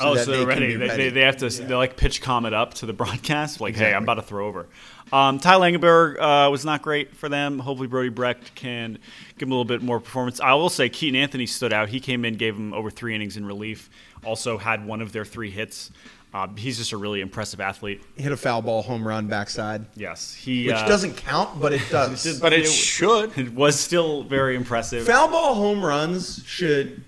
Oh, 0.00 0.14
that 0.14 0.24
so 0.24 0.30
they 0.30 0.36
they're 0.38 0.46
ready. 0.46 0.74
They, 0.74 0.88
ready. 0.88 1.02
they, 1.04 1.10
they 1.10 1.20
have 1.22 1.36
to. 1.38 1.48
They 1.48 1.74
like 1.74 1.96
pitch 1.96 2.20
comment 2.22 2.54
up 2.54 2.74
to 2.74 2.86
the 2.86 2.92
broadcast, 3.04 3.60
like, 3.60 3.76
"Hey, 3.76 3.92
I'm 3.94 4.02
about 4.04 4.14
to 4.14 4.22
throw 4.22 4.46
over." 4.46 4.66
Um, 5.12 5.38
Ty 5.38 5.54
Langenberg 5.54 6.18
uh, 6.18 6.50
was 6.50 6.64
not 6.64 6.82
great 6.82 7.16
for 7.16 7.28
them. 7.28 7.58
Hopefully, 7.58 7.88
Brody 7.88 8.10
Brecht 8.10 8.54
can 8.54 8.98
give 9.38 9.48
him 9.48 9.52
a 9.52 9.54
little 9.54 9.64
bit 9.64 9.82
more 9.82 10.00
performance. 10.00 10.40
I 10.40 10.52
will 10.54 10.68
say 10.68 10.88
Keaton 10.88 11.18
Anthony 11.18 11.46
stood 11.46 11.72
out. 11.72 11.88
He 11.88 11.98
came 12.00 12.24
in, 12.24 12.34
gave 12.34 12.54
him 12.56 12.74
over 12.74 12.90
three 12.90 13.14
innings 13.14 13.36
in 13.36 13.46
relief. 13.46 13.88
Also 14.24 14.58
had 14.58 14.84
one 14.86 15.00
of 15.00 15.12
their 15.12 15.24
three 15.24 15.50
hits. 15.50 15.90
Uh, 16.34 16.46
he's 16.56 16.76
just 16.76 16.92
a 16.92 16.96
really 16.98 17.22
impressive 17.22 17.58
athlete. 17.58 18.02
hit 18.16 18.32
a 18.32 18.36
foul 18.36 18.60
ball 18.60 18.82
home 18.82 19.06
run 19.06 19.28
backside, 19.28 19.86
Yes, 19.96 20.34
he. 20.34 20.66
which 20.66 20.76
uh, 20.76 20.86
doesn't 20.86 21.16
count, 21.16 21.58
but 21.58 21.72
it 21.72 21.80
does. 21.90 22.38
But 22.42 22.52
it 22.52 22.66
should. 22.68 23.36
It 23.38 23.54
was 23.54 23.80
still 23.80 24.24
very 24.24 24.54
impressive. 24.54 25.06
foul 25.06 25.28
ball 25.28 25.54
home 25.54 25.82
runs 25.82 26.44
should 26.44 27.02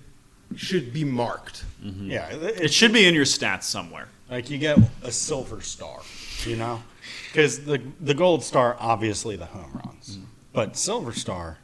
should 0.55 0.93
be 0.93 1.03
marked. 1.03 1.65
Mm-hmm. 1.83 2.11
Yeah, 2.11 2.29
It 2.31 2.73
should 2.73 2.93
be 2.93 3.05
in 3.07 3.13
your 3.15 3.25
stats 3.25 3.63
somewhere. 3.63 4.07
Like 4.29 4.49
you 4.49 4.57
get 4.57 4.77
a 5.03 5.11
silver 5.11 5.61
star, 5.61 5.99
you 6.45 6.55
know, 6.55 6.81
because 7.27 7.65
the 7.65 7.81
the 7.99 8.13
gold 8.13 8.43
star 8.43 8.77
obviously 8.79 9.35
the 9.35 9.47
home 9.47 9.81
runs, 9.85 10.15
mm-hmm. 10.17 10.25
but 10.53 10.77
silver 10.77 11.11
star, 11.11 11.57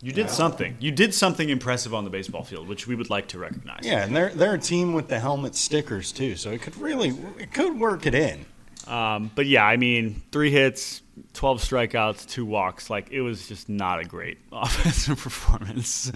You 0.00 0.12
did 0.12 0.30
something. 0.30 0.76
You 0.80 0.90
did 0.90 1.12
something 1.12 1.50
impressive 1.50 1.92
on 1.92 2.04
the 2.04 2.10
baseball 2.10 2.44
field, 2.44 2.66
which 2.68 2.86
we 2.86 2.94
would 2.94 3.10
like 3.10 3.28
to 3.28 3.38
recognize. 3.38 3.80
yeah, 3.82 4.04
and 4.04 4.16
they're 4.16 4.30
they're 4.30 4.54
a 4.54 4.58
team 4.58 4.94
with 4.94 5.08
the 5.08 5.18
helmet 5.18 5.54
stickers 5.54 6.12
too, 6.12 6.36
so 6.36 6.50
it 6.50 6.62
could 6.62 6.76
really 6.78 7.10
it 7.38 7.52
could 7.52 7.78
work 7.78 8.06
it 8.06 8.14
in. 8.14 8.46
Um, 8.88 9.30
but 9.34 9.46
yeah, 9.46 9.64
I 9.64 9.76
mean, 9.76 10.22
three 10.32 10.50
hits, 10.50 11.02
12 11.34 11.60
strikeouts, 11.60 12.26
two 12.26 12.46
walks. 12.46 12.88
Like, 12.88 13.10
it 13.10 13.20
was 13.20 13.46
just 13.46 13.68
not 13.68 14.00
a 14.00 14.04
great 14.04 14.38
offensive 14.52 15.18
performance. 15.18 16.10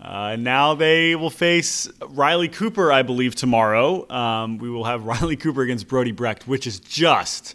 Uh, 0.00 0.36
now 0.36 0.74
they 0.74 1.14
will 1.14 1.30
face 1.30 1.88
Riley 2.08 2.48
Cooper, 2.48 2.90
I 2.90 3.02
believe, 3.02 3.34
tomorrow. 3.34 4.10
Um, 4.10 4.58
we 4.58 4.70
will 4.70 4.84
have 4.84 5.04
Riley 5.06 5.36
Cooper 5.36 5.62
against 5.62 5.88
Brody 5.88 6.12
Brecht, 6.12 6.48
which 6.48 6.66
is 6.66 6.80
just 6.80 7.54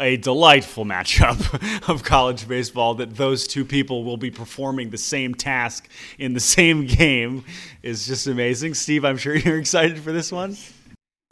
a 0.00 0.16
delightful 0.16 0.84
matchup 0.84 1.88
of 1.88 2.02
college 2.02 2.48
baseball 2.48 2.94
that 2.94 3.16
those 3.16 3.46
two 3.46 3.64
people 3.64 4.02
will 4.02 4.16
be 4.16 4.30
performing 4.30 4.88
the 4.90 4.98
same 4.98 5.34
task 5.34 5.88
in 6.18 6.32
the 6.32 6.40
same 6.40 6.86
game 6.86 7.44
is 7.82 8.06
just 8.06 8.26
amazing. 8.26 8.74
Steve, 8.74 9.04
I'm 9.04 9.18
sure 9.18 9.36
you're 9.36 9.58
excited 9.58 9.98
for 9.98 10.10
this 10.10 10.32
one. 10.32 10.56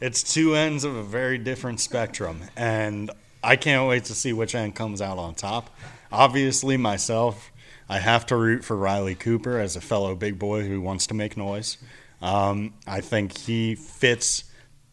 It's 0.01 0.23
two 0.23 0.55
ends 0.55 0.85
of 0.85 0.95
a 0.95 1.03
very 1.03 1.37
different 1.37 1.81
spectrum, 1.81 2.39
and 2.55 3.11
I 3.43 3.57
can't 3.57 3.85
wait 3.85 4.05
to 4.05 4.15
see 4.15 4.31
which 4.31 4.55
end 4.55 4.73
comes 4.73 5.01
out 5.01 5.17
on 5.17 5.35
top. 5.35 5.75
Obviously, 6.09 6.77
myself, 6.77 7.51
I 7.89 7.99
have 7.99 8.25
to 8.27 8.37
root 8.37 8.63
for 8.63 8.77
Riley 8.77 9.13
Cooper 9.13 9.59
as 9.59 9.75
a 9.75 9.81
fellow 9.81 10.15
big 10.15 10.39
boy 10.39 10.63
who 10.65 10.79
wants 10.79 11.05
to 11.07 11.13
make 11.13 11.35
noise. 11.35 11.77
Um, 12.21 12.75
I 12.87 13.01
think 13.01 13.37
he 13.39 13.75
fits 13.75 14.45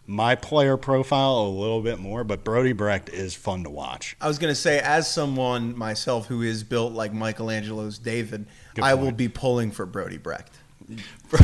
my 0.09 0.35
player 0.35 0.77
profile 0.77 1.39
a 1.39 1.51
little 1.51 1.83
bit 1.83 2.01
more, 2.01 2.25
but 2.25 2.43
Brody 2.43 2.73
Brecht 2.73 3.09
is 3.09 3.33
fun 3.33 3.63
to 3.63 3.71
watch. 3.71 4.17
I 4.21 4.27
was 4.27 4.41
going 4.41 4.51
to 4.51 4.61
say, 4.61 4.81
as 4.81 5.09
someone 5.09 5.79
myself 5.79 6.27
who 6.27 6.43
is 6.43 6.65
built 6.65 6.95
like 6.95 7.13
Michelangelo's 7.13 7.99
David, 7.99 8.47
Good 8.75 8.83
I 8.83 8.95
point. 8.95 9.05
will 9.05 9.13
be 9.13 9.29
pulling 9.29 9.71
for 9.71 9.87
Brody 9.87 10.19
Brecht. 10.19 10.51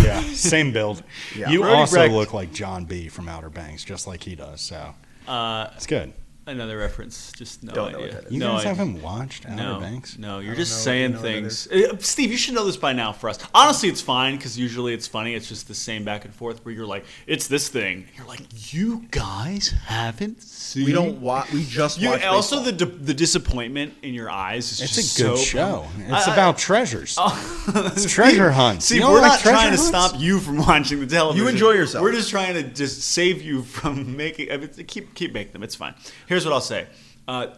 Yeah, 0.03 0.21
same 0.33 0.73
build. 0.73 1.03
Yeah. 1.37 1.51
You 1.51 1.61
Brody 1.61 1.75
also 1.77 1.97
Brecht- 1.97 2.13
look 2.15 2.33
like 2.33 2.53
John 2.53 2.85
B 2.85 3.09
from 3.09 3.29
Outer 3.29 3.51
Banks, 3.51 3.85
just 3.85 4.07
like 4.07 4.23
he 4.23 4.35
does. 4.35 4.61
So 4.61 4.95
Uh, 5.27 5.69
it's 5.77 5.87
good. 5.87 6.13
Another 6.45 6.77
reference. 6.77 7.31
Just 7.31 7.63
no 7.63 7.73
Don't 7.73 7.89
idea. 7.95 8.01
what 8.01 8.11
that 8.11 8.25
is. 8.27 8.33
You 8.33 8.41
no 8.41 8.49
guys 8.53 8.61
idea. 8.67 8.75
haven't 8.75 9.01
watched 9.03 9.47
Outer 9.47 9.55
No, 9.55 9.79
Banks? 9.79 10.19
no, 10.19 10.41
you're 10.41 10.57
just 10.57 10.73
know- 10.73 10.79
saying 10.79 11.13
know 11.13 11.19
things. 11.21 11.69
Uh, 11.69 11.97
Steve, 12.01 12.33
you 12.33 12.37
should 12.37 12.55
know 12.55 12.65
this 12.65 12.77
by 12.77 12.93
now 12.93 13.13
for 13.13 13.29
us. 13.29 13.39
Honestly, 13.55 13.89
it's 13.89 14.01
fine 14.01 14.37
because 14.37 14.59
usually 14.59 14.93
it's 14.93 15.07
funny. 15.07 15.35
It's 15.35 15.49
just 15.49 15.69
the 15.69 15.75
same 15.75 16.03
back 16.05 16.25
and 16.25 16.35
forth 16.35 16.65
where 16.65 16.75
you're 16.75 16.85
like, 16.85 17.05
it's 17.29 17.47
this 17.47 17.69
thing. 17.69 18.09
You're 18.17 18.27
like, 18.27 18.41
you 18.75 19.07
guys 19.13 19.69
haven't 19.87 20.43
seen. 20.43 20.85
We 20.87 20.91
don't 20.93 21.21
watch. 21.21 21.53
We 21.53 21.65
just 21.65 22.01
You, 22.01 22.11
watch. 22.11 22.25
also, 22.25 22.57
baseball. 22.57 22.73
the 22.73 22.87
di- 22.87 23.05
the 23.05 23.15
disappointment 23.15 23.95
in 24.03 24.13
your 24.13 24.29
eyes 24.29 24.73
is 24.73 24.81
It's 24.81 24.97
just 24.97 25.21
a 25.21 25.23
good 25.23 25.39
so 25.39 25.45
show. 25.45 25.87
It's 25.99 26.27
I- 26.27 26.31
I- 26.31 26.33
about 26.35 26.59
treasures. 26.59 27.17
it's 27.69 28.13
treasure 28.13 28.51
hunts. 28.51 28.87
See, 28.87 28.97
You 28.97 29.03
don't 29.03 29.13
we're 29.13 29.21
like 29.21 29.31
not 29.33 29.41
trying 29.41 29.71
to 29.71 29.79
stop 29.79 30.19
you 30.19 30.41
from 30.41 30.57
watching 30.67 30.99
the 30.99 31.07
television. 31.07 31.45
You 31.47 31.49
enjoy 31.53 31.71
yourself. 31.73 32.03
We're 32.03 32.11
just 32.13 32.31
trying 32.31 32.55
to 32.55 32.65
just 32.65 33.03
save 33.03 33.43
you 33.43 33.63
from 33.63 34.17
making. 34.17 34.51
I 34.51 34.57
mean, 34.57 34.69
keep 34.89 35.15
keep 35.15 35.33
making 35.33 35.53
them. 35.53 35.63
It's 35.63 35.77
fine. 35.77 35.95
Here's 36.33 36.47
what 36.47 36.55
I'll 36.55 36.63
say. 36.63 36.87
Uh, 37.29 37.49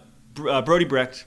uh, 0.49 0.61
Brody 0.63 0.85
Brecht. 0.85 1.27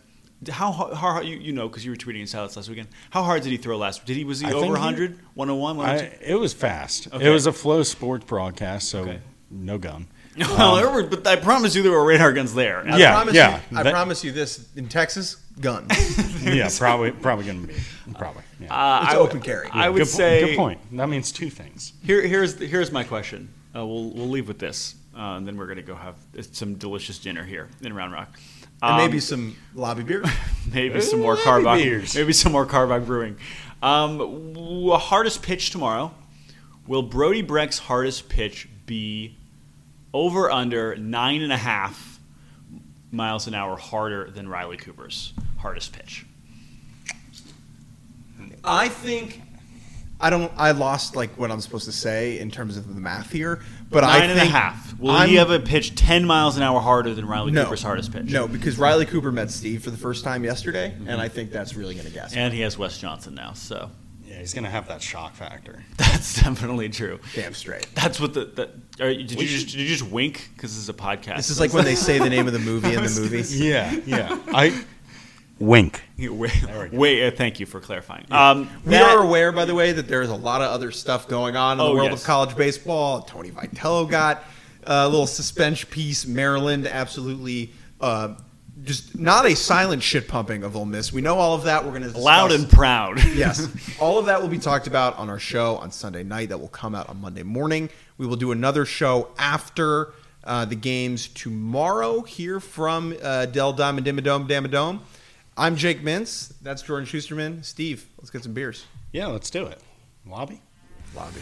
How 0.50 0.74
how, 0.74 0.94
how 0.94 1.22
you 1.22 1.38
you 1.38 1.54
know 1.54 1.70
because 1.70 1.86
you 1.86 1.92
were 1.92 1.96
tweeting 1.98 2.20
in 2.20 2.28
silence 2.28 2.58
last 2.58 2.68
weekend. 2.68 2.90
How 3.10 3.24
hard 3.24 3.42
did 3.42 3.52
he 3.52 3.58
throw 3.58 3.78
last? 3.78 4.06
Did 4.06 4.18
he 4.18 4.26
was 4.26 4.42
he 4.42 4.48
I 4.48 4.52
over 4.52 4.60
think 4.60 4.76
he- 4.76 4.82
100, 4.82 5.20
101, 5.34 5.78
102? 5.78 6.26
I, 6.26 6.30
it 6.30 6.36
was 6.36 6.54
fast. 6.54 7.08
Okay. 7.14 7.26
It 7.26 7.30
was 7.30 7.48
a 7.48 7.52
FloSports 7.52 8.28
broadcast, 8.28 8.90
so 8.90 9.00
Okay. 9.04 9.20
no 9.50 9.78
gun. 9.78 10.08
well, 10.38 10.76
there 10.76 10.92
were, 10.92 11.04
but 11.04 11.26
I 11.26 11.38
promise 11.38 11.74
you 11.74 11.82
there 11.84 11.94
were 11.94 12.06
radar 12.06 12.34
guns 12.34 12.54
there. 12.54 12.86
I 12.86 12.98
Yeah, 12.98 13.14
promise 13.14 13.34
yeah. 13.34 13.62
You, 13.72 13.78
I 13.80 13.84
That- 13.84 13.94
promise 13.94 14.24
you 14.26 14.32
this 14.34 14.68
in 14.76 14.90
Texas, 14.90 15.38
gun. 15.62 15.88
yeah, 16.44 16.70
probably 16.78 17.12
probably 17.12 17.46
gonna 17.46 17.66
be 17.66 17.74
probably. 18.14 18.44
Yeah. 18.60 18.68
Uh, 18.76 19.04
It's 19.06 19.14
I- 19.14 19.18
open 19.18 19.40
carry. 19.42 19.70
I 19.72 19.88
would 19.90 20.00
good, 20.00 20.06
po- 20.12 20.18
say 20.18 20.46
good 20.50 20.58
point. 20.58 20.80
That 20.98 21.08
means 21.08 21.32
two 21.32 21.50
things. 21.50 21.94
Here, 22.04 22.22
here's 22.22 22.60
here's 22.60 22.92
my 22.92 23.06
question. 23.06 23.50
Uh, 23.76 23.86
we'll 23.88 24.12
we'll 24.12 24.30
leave 24.30 24.48
with 24.48 24.60
this, 24.60 24.94
uh, 25.18 25.36
and 25.38 25.48
then 25.48 25.58
we're 25.58 25.68
gonna 25.68 25.82
go 25.82 25.96
have 25.96 26.16
some 26.52 26.76
delicious 26.76 27.18
dinner 27.20 27.44
here 27.44 27.68
in 27.82 27.94
Round 27.94 28.14
Rock. 28.14 28.40
and 28.82 28.92
Um, 28.92 28.98
maybe 28.98 29.20
some 29.20 29.56
lobby 29.74 30.04
beer. 30.04 30.24
maybe 30.74 31.02
some 31.02 31.22
more 31.22 31.36
beers. 31.38 32.16
maybe 32.16 32.34
some 32.34 32.52
more 32.52 32.66
Karbach 32.66 33.06
brewing. 33.06 33.38
Um, 33.82 34.18
w- 34.18 34.92
hardest 34.94 35.42
pitch 35.42 35.72
tomorrow. 35.72 36.14
Will 36.88 37.04
Brody 37.04 37.42
Brecht's 37.42 37.80
hardest 37.80 38.30
pitch 38.30 38.68
be 38.86 39.36
over 40.14 40.50
under 40.50 40.96
nine 40.96 41.42
and 41.42 41.52
a 41.52 41.58
half 41.58 42.20
miles 43.12 43.48
an 43.48 43.54
hour 43.54 43.76
harder 43.78 44.30
than 44.32 44.48
Riley 44.48 44.78
Cooper's 44.78 45.34
hardest 45.58 45.92
pitch? 45.94 46.26
I 48.64 48.90
think 48.90 49.42
I 50.20 50.30
don't. 50.30 50.52
I 50.58 50.72
lost 50.72 51.16
like 51.16 51.38
what 51.38 51.52
I'm 51.52 51.62
supposed 51.62 51.86
to 51.86 51.92
say 51.92 52.40
in 52.40 52.50
terms 52.52 52.76
of 52.78 52.94
the 52.94 53.00
math 53.00 53.32
here, 53.32 53.62
but 53.90 54.04
I 54.04 54.20
Nine 54.20 54.30
and 54.32 54.40
a 54.40 54.46
half. 54.46 54.98
Will 55.00 55.12
I'm- 55.12 55.30
he 55.30 55.36
have 55.36 55.52
a 55.52 55.60
pitch 55.60 55.96
ten 55.96 56.26
miles 56.26 56.58
an 56.58 56.64
hour 56.64 56.80
harder 56.80 57.14
than 57.14 57.26
Riley 57.26 57.52
no, 57.52 57.64
Cooper's 57.64 57.84
hardest 57.84 58.12
pitch? 58.12 58.26
No, 58.26 58.48
because 58.48 58.78
Riley 58.78 59.06
Cooper 59.06 59.32
met 59.32 59.52
Steve 59.52 59.84
for 59.84 59.92
the 59.92 59.98
first 59.98 60.24
time 60.24 60.44
yesterday, 60.44 60.92
and 60.92 61.08
mm-hmm. 61.08 61.20
I 61.20 61.28
think 61.30 61.52
that's 61.52 61.76
really 61.76 61.94
going 61.94 62.08
to 62.08 62.12
gas. 62.12 62.34
him. 62.34 62.40
And 62.44 62.54
he 62.54 62.62
has 62.62 62.78
Wes 62.78 62.98
Johnson 62.98 63.36
now, 63.36 63.54
so 63.54 63.92
Yeah, 64.26 64.40
he's 64.40 64.54
gonna 64.54 64.70
have 64.70 64.88
that 64.88 65.02
shock 65.02 65.36
factor. 65.36 65.84
that's 65.98 66.42
definitely 66.42 66.90
true. 66.90 67.20
Damn 67.36 67.54
straight. 67.54 67.88
That's 67.94 68.20
what 68.20 68.34
the. 68.34 68.46
the 68.46 69.04
are, 69.04 69.10
you- 69.10 69.26
did 69.28 69.40
you 69.40 69.48
just 69.48 69.68
did 69.68 69.80
you 69.80 69.88
just 69.88 70.10
wink 70.10 70.50
because 70.56 70.74
this 70.74 70.84
is 70.84 70.90
a 70.90 70.94
podcast? 70.94 71.38
This 71.38 71.50
is 71.50 71.60
like 71.60 71.74
when 71.74 71.86
they 71.86 71.96
say 71.96 72.18
the 72.18 72.30
name 72.30 72.48
of 72.48 72.54
the 72.54 72.60
movie 72.72 72.94
in 72.94 73.04
the 73.04 73.20
movie. 73.22 73.44
Yeah, 73.56 74.00
yeah. 74.06 74.38
I 74.48 74.84
wink. 75.60 76.02
wait. 76.18 76.92
wait 76.92 77.28
uh, 77.28 77.32
thank 77.36 77.60
you 77.60 77.66
for 77.66 77.80
clarifying. 77.80 78.26
Um, 78.32 78.70
We 78.86 78.92
that- 78.92 79.04
are 79.16 79.24
aware, 79.24 79.52
by 79.52 79.66
the 79.66 79.76
way, 79.76 79.92
that 79.92 80.08
there's 80.08 80.30
a 80.30 80.36
lot 80.36 80.62
of 80.62 80.72
other 80.72 80.92
stuff 80.92 81.28
going 81.28 81.56
on 81.56 81.78
in 81.78 81.82
Oh, 81.82 81.90
the 81.90 81.96
world 81.96 82.12
yes. 82.12 82.22
of 82.22 82.28
college 82.28 82.56
baseball. 82.56 83.22
Tony 83.22 83.52
Vitello 83.52 84.10
got 84.10 84.44
a 84.84 85.08
little 85.08 85.28
suspension 85.28 85.90
piece. 85.90 86.26
Maryland 86.26 86.88
absolutely 86.88 87.72
uh, 88.00 88.36
just 88.84 89.18
not 89.18 89.46
a 89.46 89.56
silent 89.56 90.04
shit 90.04 90.28
pumping 90.28 90.64
of 90.64 90.76
Ole 90.76 90.86
Miss. 90.86 91.12
We 91.12 91.22
know 91.22 91.38
all 91.38 91.56
of 91.56 91.64
that. 91.64 91.84
We're 91.84 91.98
going 91.98 92.10
to 92.12 92.18
loud 92.18 92.52
and 92.52 92.70
proud. 92.70 93.24
yes, 93.36 93.68
all 94.00 94.20
of 94.20 94.28
that 94.28 94.42
will 94.42 94.50
be 94.50 94.60
talked 94.60 94.86
about 94.88 95.18
on 95.18 95.30
our 95.30 95.40
show 95.40 95.78
on 95.78 95.92
Sunday 95.92 96.24
night. 96.24 96.50
That 96.50 96.60
will 96.60 96.68
come 96.68 96.94
out 96.94 97.10
on 97.10 97.20
Monday 97.20 97.44
morning. 97.44 97.90
We 98.20 98.28
will 98.28 98.36
do 98.36 98.52
another 98.52 98.86
show 98.86 99.30
after 99.40 100.14
uh, 100.44 100.66
the 100.66 100.76
games 100.76 101.28
tomorrow 101.28 102.22
here 102.22 102.60
from 102.60 103.16
uh, 103.22 103.48
Dell 103.48 103.74
Diamond 103.74 104.06
Dimmadome 104.06 104.48
Damadome. 104.48 105.00
I'm 105.60 105.76
Jake 105.76 106.04
Mintz. 106.04 106.54
That's 106.62 106.84
Jordan 106.84 107.08
Shusterman. 107.08 107.66
Steve, 107.66 108.08
let's 108.20 108.30
get 108.30 108.44
some 108.44 108.54
beers. 108.54 108.86
Yeah, 109.12 109.26
let's 109.26 109.50
do 109.50 109.66
it. 109.66 109.82
Lobby? 110.24 110.62
Lobby. 111.16 111.42